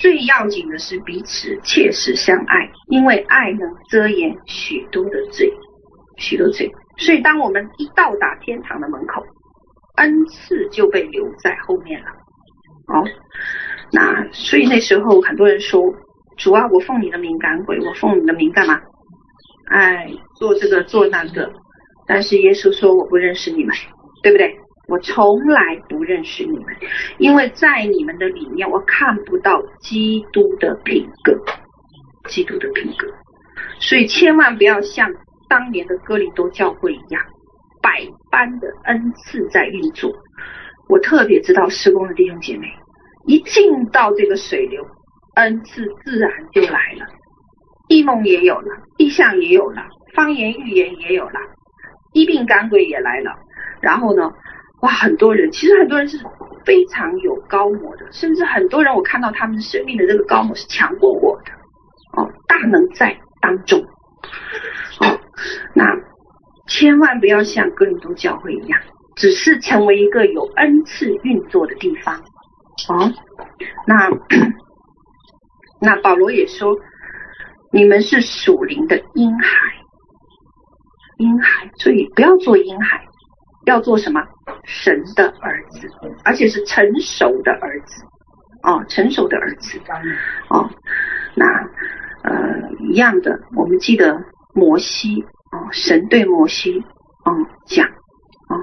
[0.00, 5.52] 最要紧的是彼此切实相爱，因为爱能遮掩许多的罪，
[6.16, 6.70] 许多罪。
[6.98, 9.22] 所以，当我们一到达天堂的门口，
[9.96, 12.06] 恩赐就被留在后面了，
[12.88, 13.04] 哦，
[13.92, 15.94] 那所以那时候很多人说，
[16.36, 18.80] 主啊，我奉你的名赶鬼，我奉你的名干嘛？
[19.70, 21.50] 哎，做这个做那个，
[22.06, 23.74] 但是耶稣说我不认识你们，
[24.22, 24.54] 对不对？
[24.88, 26.66] 我从来不认识你们，
[27.18, 31.36] 因为在你们的里面我看不到基督的品格，
[32.28, 33.08] 基督的品格，
[33.80, 35.10] 所以千万不要像
[35.48, 37.20] 当年的哥林多教会一样。
[37.82, 40.12] 百般的恩赐在运作，
[40.88, 42.66] 我特别知道施工的弟兄姐妹，
[43.26, 44.84] 一进到这个水流，
[45.36, 47.06] 恩赐自然就来了，
[47.88, 48.68] 异梦也有了，
[48.98, 49.82] 异象也有了，
[50.14, 51.40] 方言预言也有了，
[52.12, 53.32] 医病赶鬼也来了。
[53.80, 54.30] 然后呢，
[54.82, 56.18] 哇，很多人其实很多人是
[56.66, 61.52] 非常有高模的，甚至很多人我看到他们生命的这个高模是强过我的
[62.20, 63.80] 哦，大能在当中
[65.00, 65.18] 哦，
[65.74, 65.84] 那。
[66.68, 68.80] 千万不要像哥林多教会一样，
[69.14, 72.16] 只是成为一个有恩赐运作的地方。
[72.88, 73.08] 哦，
[73.86, 74.10] 那
[75.80, 76.76] 那保罗也说，
[77.72, 79.48] 你们是属灵的婴孩，
[81.18, 83.04] 婴孩，所以不要做婴孩，
[83.66, 84.22] 要做什么？
[84.64, 85.88] 神的儿子，
[86.24, 88.04] 而且是成熟的儿子。
[88.62, 89.80] 哦，成熟的儿子。
[90.48, 90.68] 哦，
[91.34, 91.46] 那
[92.24, 94.24] 呃一样的，我们记得
[94.54, 95.24] 摩西。
[95.52, 96.80] 哦，神对摩西，
[97.24, 97.32] 哦
[97.66, 98.54] 讲，哦，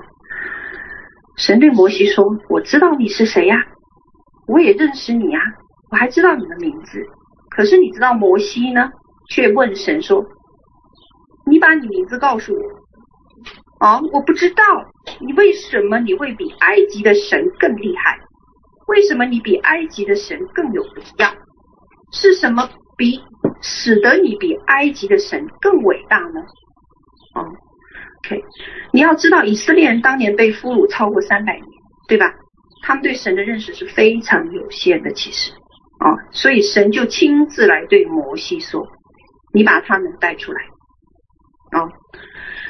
[1.38, 3.56] 神对摩西说：“我知道你是谁呀，
[4.48, 5.40] 我也认识你呀，
[5.94, 7.06] 我还知道你的名字。
[7.52, 8.90] 可是你知道摩西呢，
[9.30, 10.26] 却问神说
[11.46, 12.62] ：‘你把你名字告诉我。’
[13.78, 14.64] 啊，我不知道，
[15.20, 18.18] 你为什么你会比埃及的神更厉害？
[18.88, 21.30] 为什么你比埃及的神更有荣耀？
[22.12, 22.68] 是什么
[22.98, 23.22] 比
[23.62, 26.42] 使得你比埃及的神更伟大呢？”
[27.36, 27.46] 哦
[28.26, 28.44] ，OK，
[28.92, 31.66] 你要知道，以色列人当年被俘虏超过三百年，
[32.08, 32.34] 对吧？
[32.82, 35.54] 他们对神的认识是非常有限的，其实，
[36.04, 38.86] 啊，所以神就亲自来对摩西说
[39.54, 40.62] ：“你把他们带出来。”
[41.72, 41.88] 啊，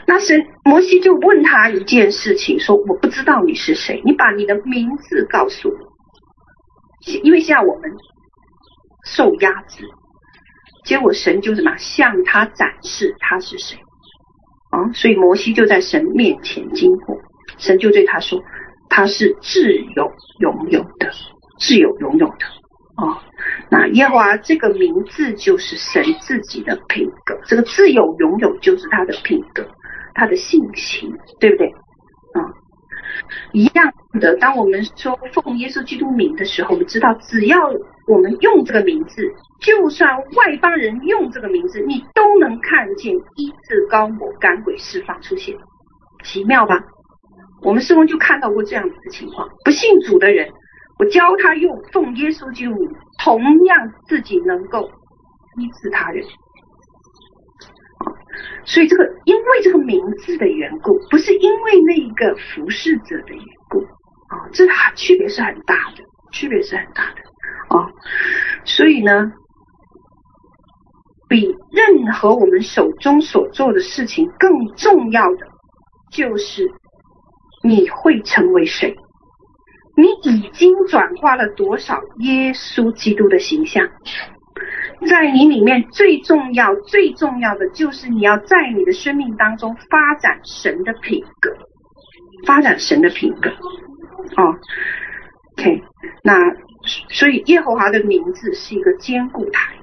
[0.05, 5.75] 那神摩西就问他一件事情，说：“我不知道你是谁，你把你的名字告诉我。”
[7.23, 7.91] 因为现在我们
[9.03, 9.83] 受压制，
[10.85, 13.79] 结果神就什么向他展示他是谁。
[14.69, 17.17] 啊，所以摩西就在神面前经过，
[17.57, 18.41] 神就对他说
[18.89, 21.11] ：“他是自有拥有的，
[21.59, 22.45] 自有拥有的。”
[22.97, 23.17] 哦，
[23.69, 29.65] 那耶和华这个名字就是神自己的品格，这个自有拥有就是他的品格，
[30.13, 31.67] 他的性情，对不对？
[31.67, 32.39] 啊、
[33.51, 34.35] 一样的。
[34.37, 37.57] 当我们说奉耶稣基督名的时候，我们知道，只要
[38.07, 39.23] 我们用这个名字。
[39.61, 45.55] 就算外邦人用这个名字，你都能看见医治、高抹、赶鬼、释放出现，
[46.21, 46.83] 奇妙吧？
[47.61, 49.47] 我们师兄就看到过这样子的情况。
[49.63, 50.51] 不信主的人，
[51.03, 52.89] 我教他用奉耶稣基督名，
[53.21, 54.89] 同样自己能够
[55.57, 56.23] 医治他人。
[58.63, 63.79] 所以这个因为这个名字的缘故，不是因为那一个服侍者的缘故
[64.29, 67.91] 啊，这它区别是很大的，区别是很大的啊。
[68.63, 69.33] 所以呢。
[71.29, 75.47] 比任何我们手中所做的事情更重要的，
[76.11, 76.69] 就是
[77.63, 78.95] 你会成为谁？
[79.95, 83.87] 你已经转化了多少耶稣基督的形象？
[85.07, 91.51] 在你里面最重要、最重要的就是你要在你的生命当中发展神的品格，
[92.45, 93.49] 发展神的品格。
[94.37, 94.55] 哦
[95.57, 95.83] ，OK，
[96.23, 96.33] 那
[97.09, 99.73] 所以耶和华的名字是一个坚固台。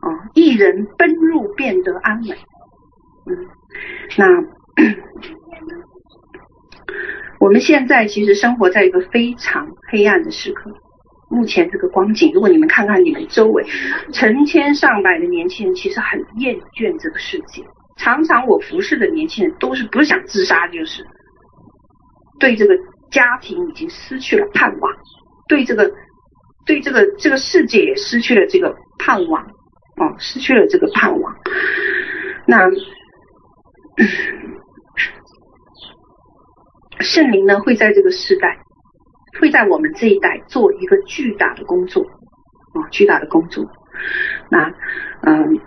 [0.00, 2.36] 啊，一人奔入，便得安稳。
[3.26, 3.48] 嗯，
[4.18, 4.26] 那
[7.46, 10.68] 我们现在其实生活在一个非常黑暗的时刻。
[11.30, 13.64] 目前这个光景，如果你们看看你们周围，
[14.12, 17.62] 成千上百的年轻人其实很厌倦这个世界。
[17.98, 21.06] 常常我服侍的年轻人都是不是想自杀，就是
[22.40, 22.76] 对这个
[23.12, 24.92] 家庭已经失去了盼望，
[25.46, 25.88] 对这个
[26.64, 29.40] 对这个这个世界也失去了这个盼望。
[29.44, 31.32] 哦，失去了这个盼望，
[32.44, 32.68] 那
[37.00, 38.58] 圣灵呢，会在这个时代，
[39.40, 43.66] 会在我们这一代做一个巨大的工作，啊、巨大的工作。
[44.50, 44.72] 那
[45.22, 45.58] 嗯，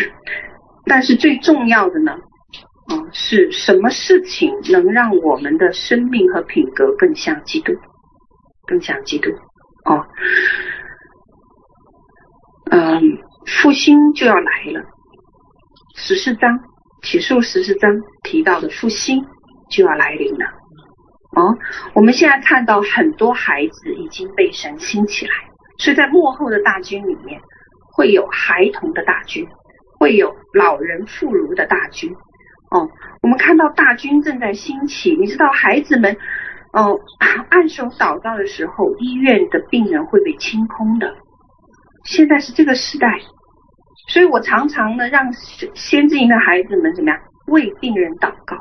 [0.86, 7.72] 但是最重要的呢，啊、是什么事情能让我们的生命和品格更像基督，
[8.66, 9.30] 更像基督？
[9.84, 10.04] 哦。
[12.70, 13.02] 嗯，
[13.46, 14.84] 复兴就要来了。
[15.96, 16.60] 十四章
[17.02, 17.90] 起诉十四章
[18.22, 19.24] 提到的复兴
[19.70, 20.46] 就要来临了。
[21.36, 21.56] 哦，
[21.94, 25.32] 我们现在看到很多孩子已经被神兴起来，
[25.78, 27.40] 所以在幕后的大军里面
[27.94, 29.46] 会有孩童的大军，
[29.98, 32.12] 会有老人妇孺的大军。
[32.72, 32.88] 哦，
[33.22, 35.16] 我们看到大军正在兴起。
[35.16, 36.16] 你知道孩子们
[36.72, 36.98] 哦
[37.50, 41.14] 按手祷告的时候，医院的病人会被清空的。
[42.04, 43.20] 现在是这个时代，
[44.08, 45.32] 所以我常常呢让
[45.74, 48.56] 先知营的孩子们怎么样为病人祷告，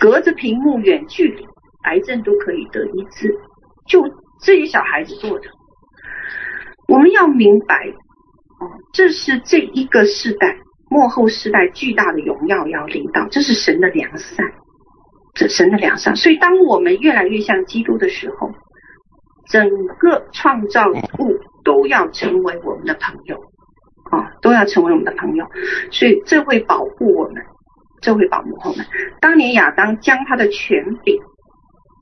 [0.00, 1.46] 隔着屏幕远距离，
[1.84, 3.32] 癌症都可以得医治，
[3.86, 4.02] 就
[4.42, 5.44] 这些小孩子做的。
[6.88, 7.76] 我们要明白，
[8.58, 10.56] 哦，这是这一个时代
[10.88, 14.50] 幕后时代巨大的荣耀要领导，这是神的良善，
[15.34, 16.16] 这神的良善。
[16.16, 18.50] 所以当我们越来越像基督的时候，
[19.48, 19.68] 整
[20.00, 21.38] 个创造物。
[21.62, 23.36] 都要成为我们的朋友，
[24.10, 25.46] 啊，都要成为我们的朋友，
[25.90, 27.39] 所以这会保护我们，
[28.00, 28.86] 这会保护我们。
[29.20, 31.20] 当年亚当将他的权柄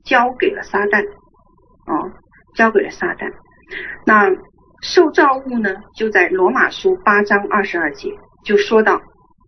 [0.05, 1.03] 交给了撒旦，
[1.85, 2.11] 哦，
[2.55, 3.31] 交给了撒旦。
[4.05, 4.29] 那
[4.81, 8.09] 受造物呢，就在罗马书八章二十二节
[8.43, 9.01] 就说到，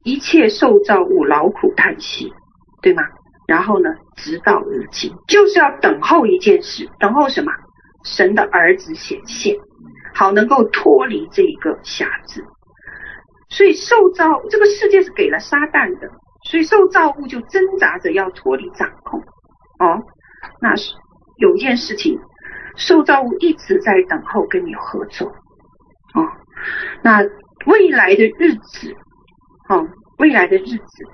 [0.03, 2.33] 一切受造物劳苦叹息，
[2.81, 3.03] 对吗？
[3.47, 7.51] 然后呢，直到如今，就是要等候一件事，等候什么？
[8.03, 9.55] 神的儿子显现。
[10.13, 12.43] 好，能够脱离这一个匣子，
[13.49, 16.09] 所以受造这个世界是给了撒旦的，
[16.43, 19.19] 所以受造物就挣扎着要脱离掌控，
[19.79, 20.01] 哦，
[20.59, 20.91] 那是
[21.37, 22.19] 有一件事情，
[22.75, 26.27] 受造物一直在等候跟你合作，哦，
[27.03, 27.21] 那
[27.67, 28.93] 未来的日子，
[29.69, 29.87] 哦，
[30.17, 31.05] 未来的日子，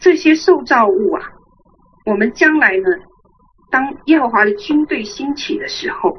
[0.00, 1.22] 这些受造物啊，
[2.06, 2.88] 我们将来呢，
[3.70, 6.18] 当耶和华的军队兴起的时候。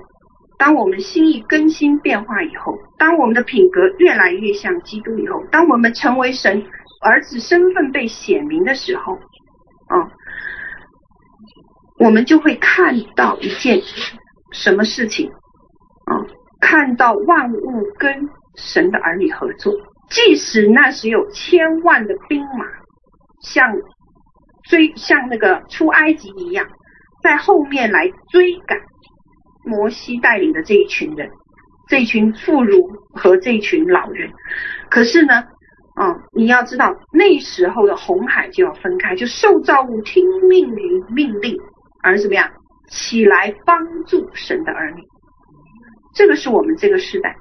[0.55, 6.63] 当我们心意更新变化以后，当我们的品格越来越像基督以后，当我们成为神
[7.03, 9.13] 儿子身份被显明的时候，
[9.87, 10.09] 啊，
[11.99, 13.81] 我们就会看到一件
[14.51, 15.29] 什么事情
[16.05, 16.23] 啊？
[16.59, 19.73] 看到万物跟神的儿女合作，
[20.09, 22.65] 即使那时有千万的兵马，
[23.41, 23.75] 像
[24.63, 26.65] 追像那个出埃及一样，
[27.21, 28.79] 在后面来追赶。
[29.65, 31.31] 摩西带领的这一群人，
[31.87, 34.29] 这一群妇孺和这一群老人，
[34.89, 35.45] 可是呢，
[35.95, 41.55] 啊、你要知道，那时候的红海就要分开，就受造物听命于命令
[42.01, 42.49] 而怎么样
[42.89, 45.03] 起来帮助神的儿女。
[46.15, 47.35] 这个是我们这个时代，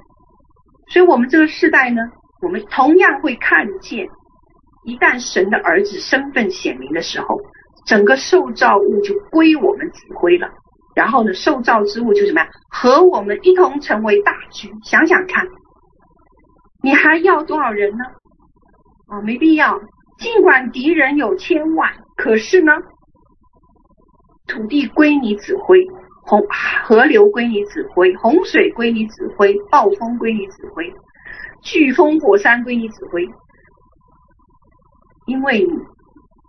[0.88, 2.03] 所以我们这个时代呢，
[2.42, 4.07] 我们同样会看见，
[4.84, 7.40] 一旦神的儿子身份显明的时候，
[7.86, 10.48] 整个受造物就归我们指挥了。
[10.94, 12.48] 然后呢，受造之物就怎么样？
[12.70, 14.70] 和我们一同成为大局。
[14.84, 15.46] 想想看，
[16.82, 18.05] 你还要多少人呢？
[19.13, 19.79] 啊、没必要。
[20.19, 22.73] 尽管敌人有千万，可是呢，
[24.47, 25.87] 土地归你指挥，
[26.23, 26.41] 洪
[26.85, 30.91] 河流归你指挥，洪水归你指挥，暴风归你指挥，
[31.63, 33.29] 飓风火山归你指挥，
[35.27, 35.67] 因为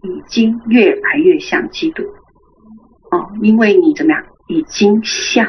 [0.02, 2.04] 你已经越来越像基督。
[3.12, 4.24] 哦，因为你怎么样？
[4.48, 5.48] 已经像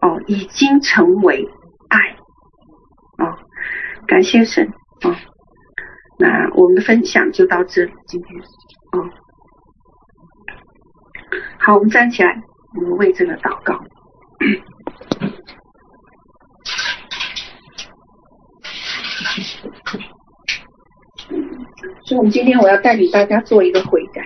[0.00, 1.48] 哦，已经成为
[1.88, 2.16] 爱
[3.24, 3.38] 哦，
[4.08, 4.72] 感谢神
[5.04, 5.14] 哦。
[6.18, 8.40] 那我们的分享就到这里，今天
[8.92, 9.08] 哦，
[11.58, 12.42] 好，我们站起来，
[12.76, 13.78] 我们为这个祷告。
[22.04, 24.22] 所以，我们今天我要带领大家做一个悔改。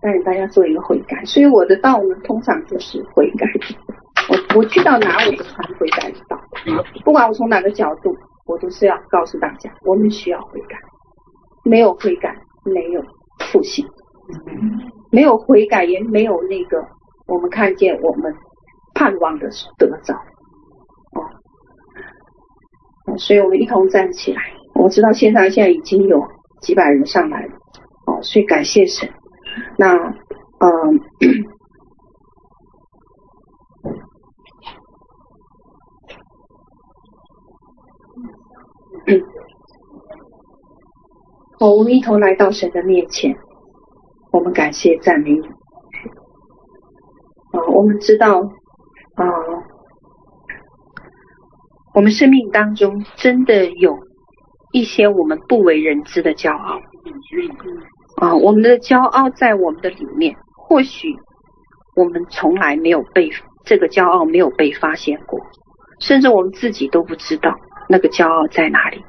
[0.00, 3.46] 带领大家做一个悔改，所以我的道呢，通常就是悔改。
[4.28, 6.38] 我我去到哪，我都传悔改的道。
[7.04, 8.14] 不管我从哪个角度，
[8.46, 10.76] 我都是要告诉大家，我们需要悔改。
[11.64, 13.00] 没有悔改，没有
[13.50, 13.86] 复兴；
[15.10, 16.84] 没有悔改，也没有那个
[17.26, 18.34] 我们看见我们
[18.94, 20.14] 盼望的得着。
[21.14, 21.24] 哦，
[23.16, 24.42] 所以我们一同站起来。
[24.74, 26.20] 我知道线上现在已经有
[26.60, 27.54] 几百人上来了。
[28.06, 29.08] 哦，所以感谢神。
[29.78, 30.12] 那，嗯，
[38.92, 39.22] 好，嗯
[41.60, 43.34] 我们一同来到神的面前，
[44.32, 45.46] 我们感谢赞美你。
[47.52, 49.24] 啊，我们知道，啊，
[51.94, 53.96] 我们生命当中真的有
[54.72, 56.80] 一些我们不为人知的骄傲。
[58.16, 61.08] 啊，我们的骄傲在我们的里面，或许
[61.96, 63.30] 我们从来没有被
[63.64, 65.40] 这个骄傲没有被发现过，
[66.00, 67.54] 甚至我们自己都不知道
[67.88, 69.04] 那个骄傲在哪里。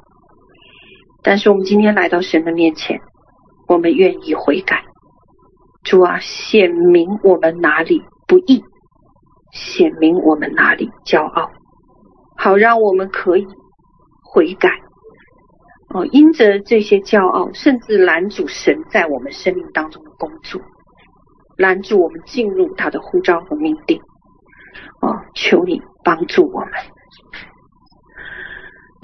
[1.22, 3.00] 但是我们今天来到神的面前，
[3.66, 4.84] 我们愿意悔改。
[5.82, 8.62] 主啊，显明我们哪里不义，
[9.52, 11.50] 显明我们哪里骄傲，
[12.36, 13.46] 好让我们可以
[14.22, 14.70] 悔改。
[15.94, 20.60] 哦，因着这些骄傲，甚至拦阻神在我们生命当中的工作，
[21.56, 24.00] 拦阻我们进入他的呼召和命定。
[25.00, 26.70] 哦，求你帮助我们。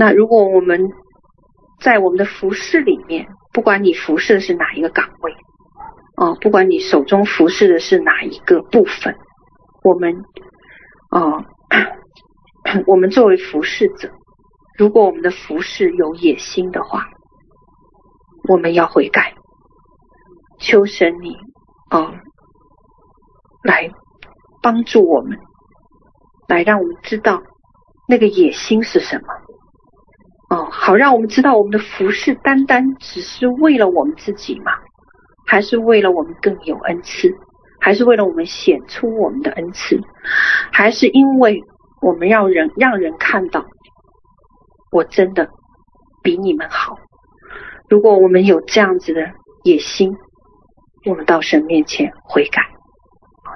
[0.03, 0.91] 那如果我们
[1.81, 5.33] 在我们的服饰里面，不管你服事的是哪一个岗位，
[6.17, 9.15] 哦，不管你手中服事的是哪一个部分，
[9.85, 10.25] 我们，
[11.13, 11.45] 哦，
[12.89, 14.11] 我们作为服事者。
[14.77, 17.07] 如果我们的服事有野心的话，
[18.49, 19.35] 我们要悔改，
[20.59, 21.37] 求神你
[21.91, 22.15] 啊、哦，
[23.63, 23.89] 来
[24.61, 25.39] 帮助我们，
[26.49, 27.41] 来让我们知道
[28.09, 29.27] 那个野心是什么，
[30.75, 34.73] 好让我们知道我们的服饰单单只是为了我们自己吗？
[35.47, 37.31] 还是为了我们更有恩赐？
[37.79, 40.01] 还是为了我们显出我们的恩赐？
[40.73, 41.63] 还是因为
[42.01, 43.67] 我们让人让人看到？
[44.91, 45.51] 我真的
[46.23, 46.97] 比你们好。
[47.89, 49.31] 如果我们有这样子的
[49.65, 50.17] 野心，
[51.05, 52.63] 我们到神面前悔改，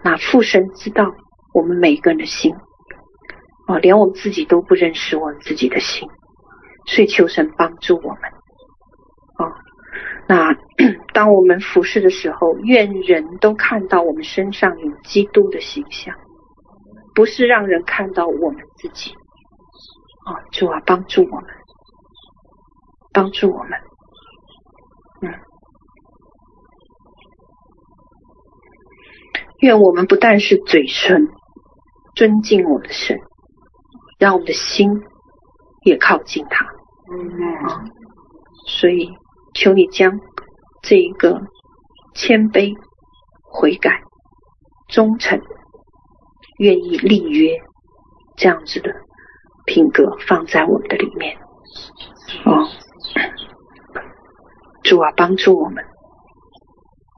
[0.04, 1.10] 那父神知道
[1.54, 2.54] 我们每一个人的心，
[3.68, 6.06] 哦，连我们自己都不认识我们自己的心，
[6.86, 8.30] 所以求神帮助我们，
[9.38, 9.52] 哦，
[10.28, 10.54] 那
[11.12, 16.14] 当我们服侍的时候，愿人都看到我们身上有基督的形象，
[17.14, 19.12] 不是让人看到我们自己。
[20.26, 21.44] 啊，主啊，帮助我们，
[23.12, 23.78] 帮助我们。
[25.22, 25.32] 嗯，
[29.60, 31.28] 愿我们不但是嘴唇
[32.16, 33.18] 尊敬我们的神，
[34.18, 35.00] 让我们的心
[35.86, 36.66] 也靠近他。
[37.10, 37.82] 嗯，啊，
[38.66, 39.10] 所以
[39.54, 40.20] 求你将。
[40.82, 41.40] 这一个
[42.14, 42.72] 谦卑、
[43.42, 44.02] 悔改、
[44.86, 45.40] 忠诚、
[46.58, 47.60] 愿意立约
[48.36, 48.94] 这样子的
[49.64, 51.36] 品格放在我们的里面
[52.44, 52.68] 哦，
[54.84, 55.84] 主啊，帮助我们，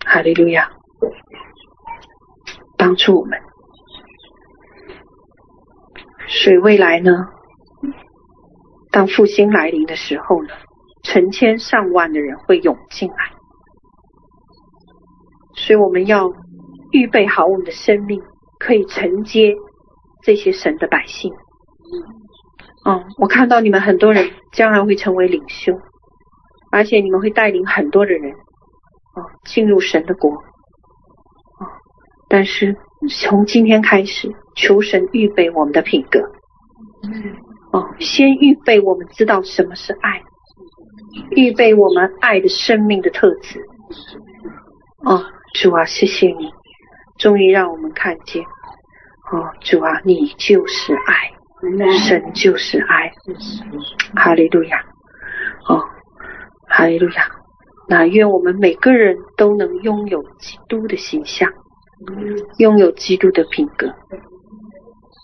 [0.07, 0.73] 哈利路亚，
[2.79, 3.39] 帮助我们。
[6.27, 7.27] 所以未来呢，
[8.99, 10.49] 当复兴来临的时候呢，
[11.05, 13.31] 成千上万的人会涌进来。
[15.55, 16.33] 所以我们要
[16.91, 18.21] 预备好我们的生命，
[18.59, 19.55] 可以承接
[20.25, 21.33] 这些神的百姓。
[22.87, 25.75] 嗯，我看到你们很多人将来会成为领袖，
[26.73, 30.29] 而且你们会带领很多的人，啊，进入神的国。
[30.33, 31.71] 啊，
[32.29, 32.75] 但是
[33.23, 36.19] 从今天开始，求神预备我们的品格。
[37.73, 40.23] 哦，先预备我们知道什么是爱，
[41.31, 43.61] 预备我们爱的生命的特质。
[45.05, 45.25] 哦。
[45.55, 46.53] 主啊，谢谢你，
[47.19, 48.43] 终于让我们看见，
[49.33, 51.33] 哦，主啊，你就是爱，
[52.07, 53.11] 神就是爱，
[54.15, 54.85] 哈利路亚，
[55.67, 55.83] 哦，
[56.69, 57.31] 哈利路亚。
[57.89, 61.51] 那愿我们每个人都能拥有基督的形象，
[62.59, 63.89] 拥有基督的品格。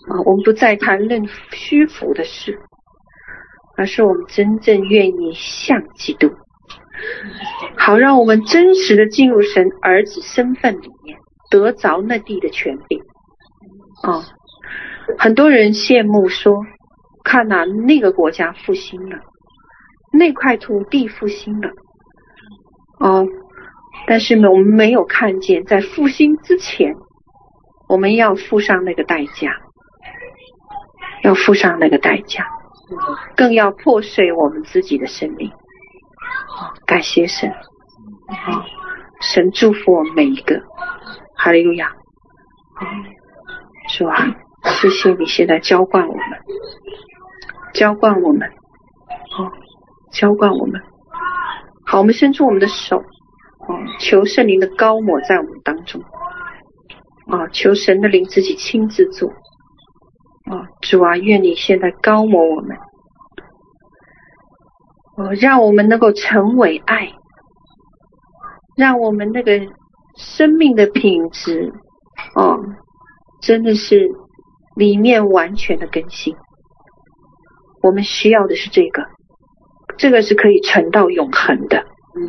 [0.07, 2.59] 啊，我们不再谈论虚浮的事，
[3.77, 6.31] 而是我们真正愿意像基督。
[7.77, 11.17] 好，让我们真实的进入神儿子身份里面，
[11.49, 12.99] 得着那地的权柄。
[14.03, 14.23] 啊，
[15.17, 16.63] 很多人羡慕说，
[17.23, 19.17] 看哪，那个国家复兴了，
[20.13, 21.69] 那块土地复兴了。
[22.99, 23.27] 哦，
[24.07, 26.93] 但是呢，我们没有看见，在复兴之前，
[27.89, 29.51] 我们要付上那个代价，
[31.25, 32.45] 要付上那个代价，
[33.35, 35.51] 更要破碎我们自己的生命。
[36.85, 37.51] 感谢神，
[39.21, 40.61] 神祝福我们每一个，
[41.35, 41.91] 哈利路亚，
[43.89, 46.23] 是吧，谢谢你现在浇灌我们，
[47.73, 48.47] 浇灌我们，
[49.39, 49.51] 哦，
[50.11, 50.79] 浇灌我们，
[51.87, 56.01] 好，我们伸出我们的手，哦，求圣灵的高抹在我们当中，
[57.27, 59.31] 啊，求神的灵自己亲自做，
[60.45, 62.77] 啊，主啊，愿你现在高摩我们。
[65.17, 67.13] 哦，让我们能够成为爱，
[68.75, 69.59] 让我们那个
[70.17, 71.73] 生命的品质，
[72.35, 72.59] 哦，
[73.41, 74.09] 真的是
[74.75, 76.35] 里面完全的更新。
[77.81, 79.03] 我们需要的是这个，
[79.97, 81.85] 这个是可以存到永恒的，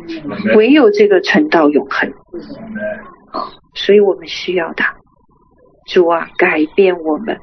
[0.55, 2.09] 唯有这个存到永恒。
[3.33, 4.95] 哦，所以我们需要它。
[5.87, 7.37] 主啊，改变我们，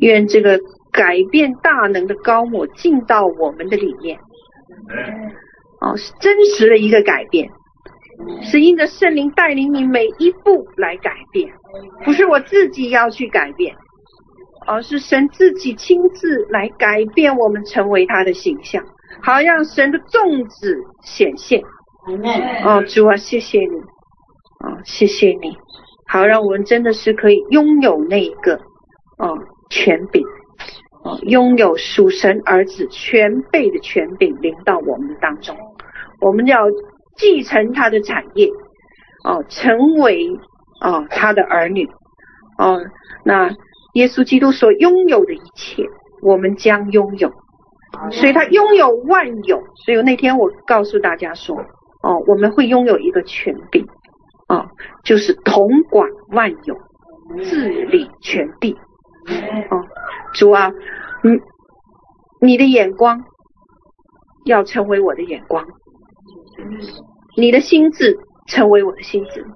[0.00, 0.58] 愿这个
[0.92, 4.18] 改变大能的高我进到我们的里面。
[5.80, 7.48] 哦，是真实的一个改变，
[8.42, 11.52] 是因着圣灵带领你每一步来改变，
[12.04, 13.74] 不是我自己要去改变，
[14.66, 18.82] 而是神自己亲自来改变我们，成为他的形象，
[19.22, 21.62] 好让神的众子显现。
[22.64, 25.56] 哦，主啊，谢谢你，哦，谢谢你，
[26.06, 28.54] 好让我们真的是可以拥有那一个。
[29.18, 29.38] 哦
[29.74, 30.22] 权柄。
[31.04, 35.54] 啊拥有属神儿子全备的权柄临到我们当中，
[36.18, 36.60] 我们要
[37.14, 38.48] 继承他的产业，
[39.22, 40.26] 哦，成为
[40.80, 41.86] 哦他的儿女，
[42.56, 42.80] 哦，
[43.22, 43.50] 那
[43.92, 45.84] 耶稣基督所拥有的一切，
[46.22, 47.30] 我们将拥有，
[48.10, 51.54] 所以他拥有万有，所以那天我告诉大家说，
[52.02, 53.84] 哦，我们会拥有一个权柄，
[54.48, 54.64] 哦，
[55.04, 56.74] 就是统管万有，
[57.42, 58.74] 治理全地。
[59.70, 59.82] 哦，
[60.34, 60.70] 主啊，
[61.22, 61.40] 你，
[62.40, 63.24] 你的眼光
[64.44, 65.64] 要成为我的眼光，
[67.36, 69.46] 你的心智成为我的心智，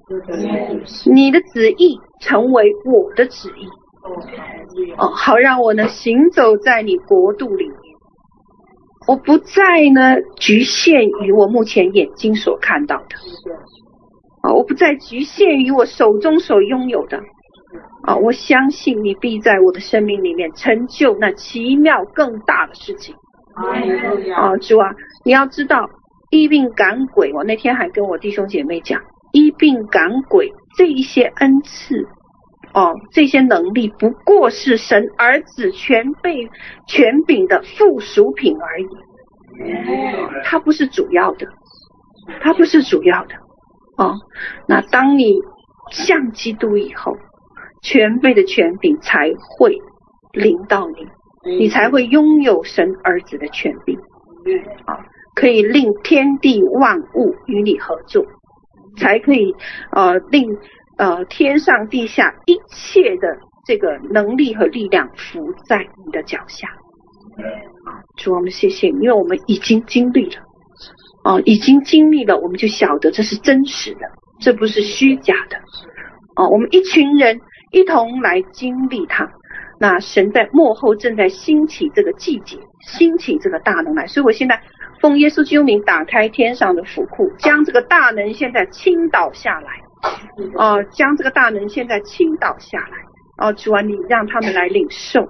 [1.11, 3.67] 你的旨意成为我的旨意。
[4.97, 7.77] 哦，好让我呢行走在你国度里面，
[9.07, 13.15] 我不再呢局限于我目前眼睛所看到的，
[14.41, 17.21] 啊，我不再局限于我手中所拥有的。
[18.03, 23.15] 啊，我相信你必在我的生命里面成就那奇妙更大的事情。
[24.35, 25.89] 啊，主啊，你要知道，
[26.29, 29.01] 医病赶鬼，我那天还跟我弟兄姐妹讲，
[29.33, 32.07] 医病赶鬼这一些恩赐，
[32.73, 36.49] 哦，这些能力不过是神儿子全被
[36.87, 38.87] 权柄的附属品而已，
[40.45, 41.47] 它不是主要的，
[42.41, 43.35] 它不是主要的，
[43.97, 44.15] 哦，
[44.67, 45.35] 那当你
[45.91, 47.17] 像基督以后，
[47.81, 49.77] 全备的权柄才会
[50.33, 53.97] 临到你，你才会拥有神儿子的权柄，
[54.85, 54.97] 啊。
[55.35, 58.25] 可以令天地万物与你合作，
[58.97, 59.55] 才可以
[59.93, 60.57] 呃令
[60.97, 66.67] 呃天上地下一切的这个能力和力量伏在你的脚下。
[66.67, 70.41] 啊，主，我们谢谢你，因为我们已经经历了，
[71.23, 73.99] 啊，已经经历了，我们就晓得这是真实的，
[74.41, 75.55] 这不是虚假的。
[76.35, 77.39] 啊，我们一群人
[77.71, 79.29] 一同来经历它。
[79.79, 84.61] 那神在幕后正在兴起这个季节，兴起这个大能来，所以我现在。
[85.01, 89.69] 奉耶稣基督名，打开天上的府库，将这个大能现在倾倒下来，
[90.59, 92.97] 哦、呃，将这个大能现在倾倒下来，
[93.37, 95.21] 哦、呃，主啊，你让他们来领受，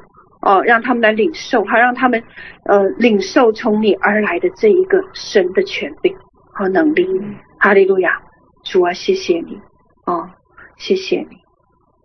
[0.42, 2.24] 哦、呃，让他们来领受，好让他们
[2.66, 6.16] 呃领受从你而来的这一个神的权柄
[6.56, 7.08] 和能力。
[7.60, 8.20] 哈利路亚，
[8.64, 9.62] 主啊，谢谢你，
[10.08, 10.30] 哦、呃，
[10.78, 11.38] 谢谢你，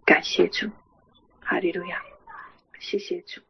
[0.05, 0.71] 感谢主，
[1.41, 2.03] 哈利路亚，
[2.79, 3.41] 谢谢主。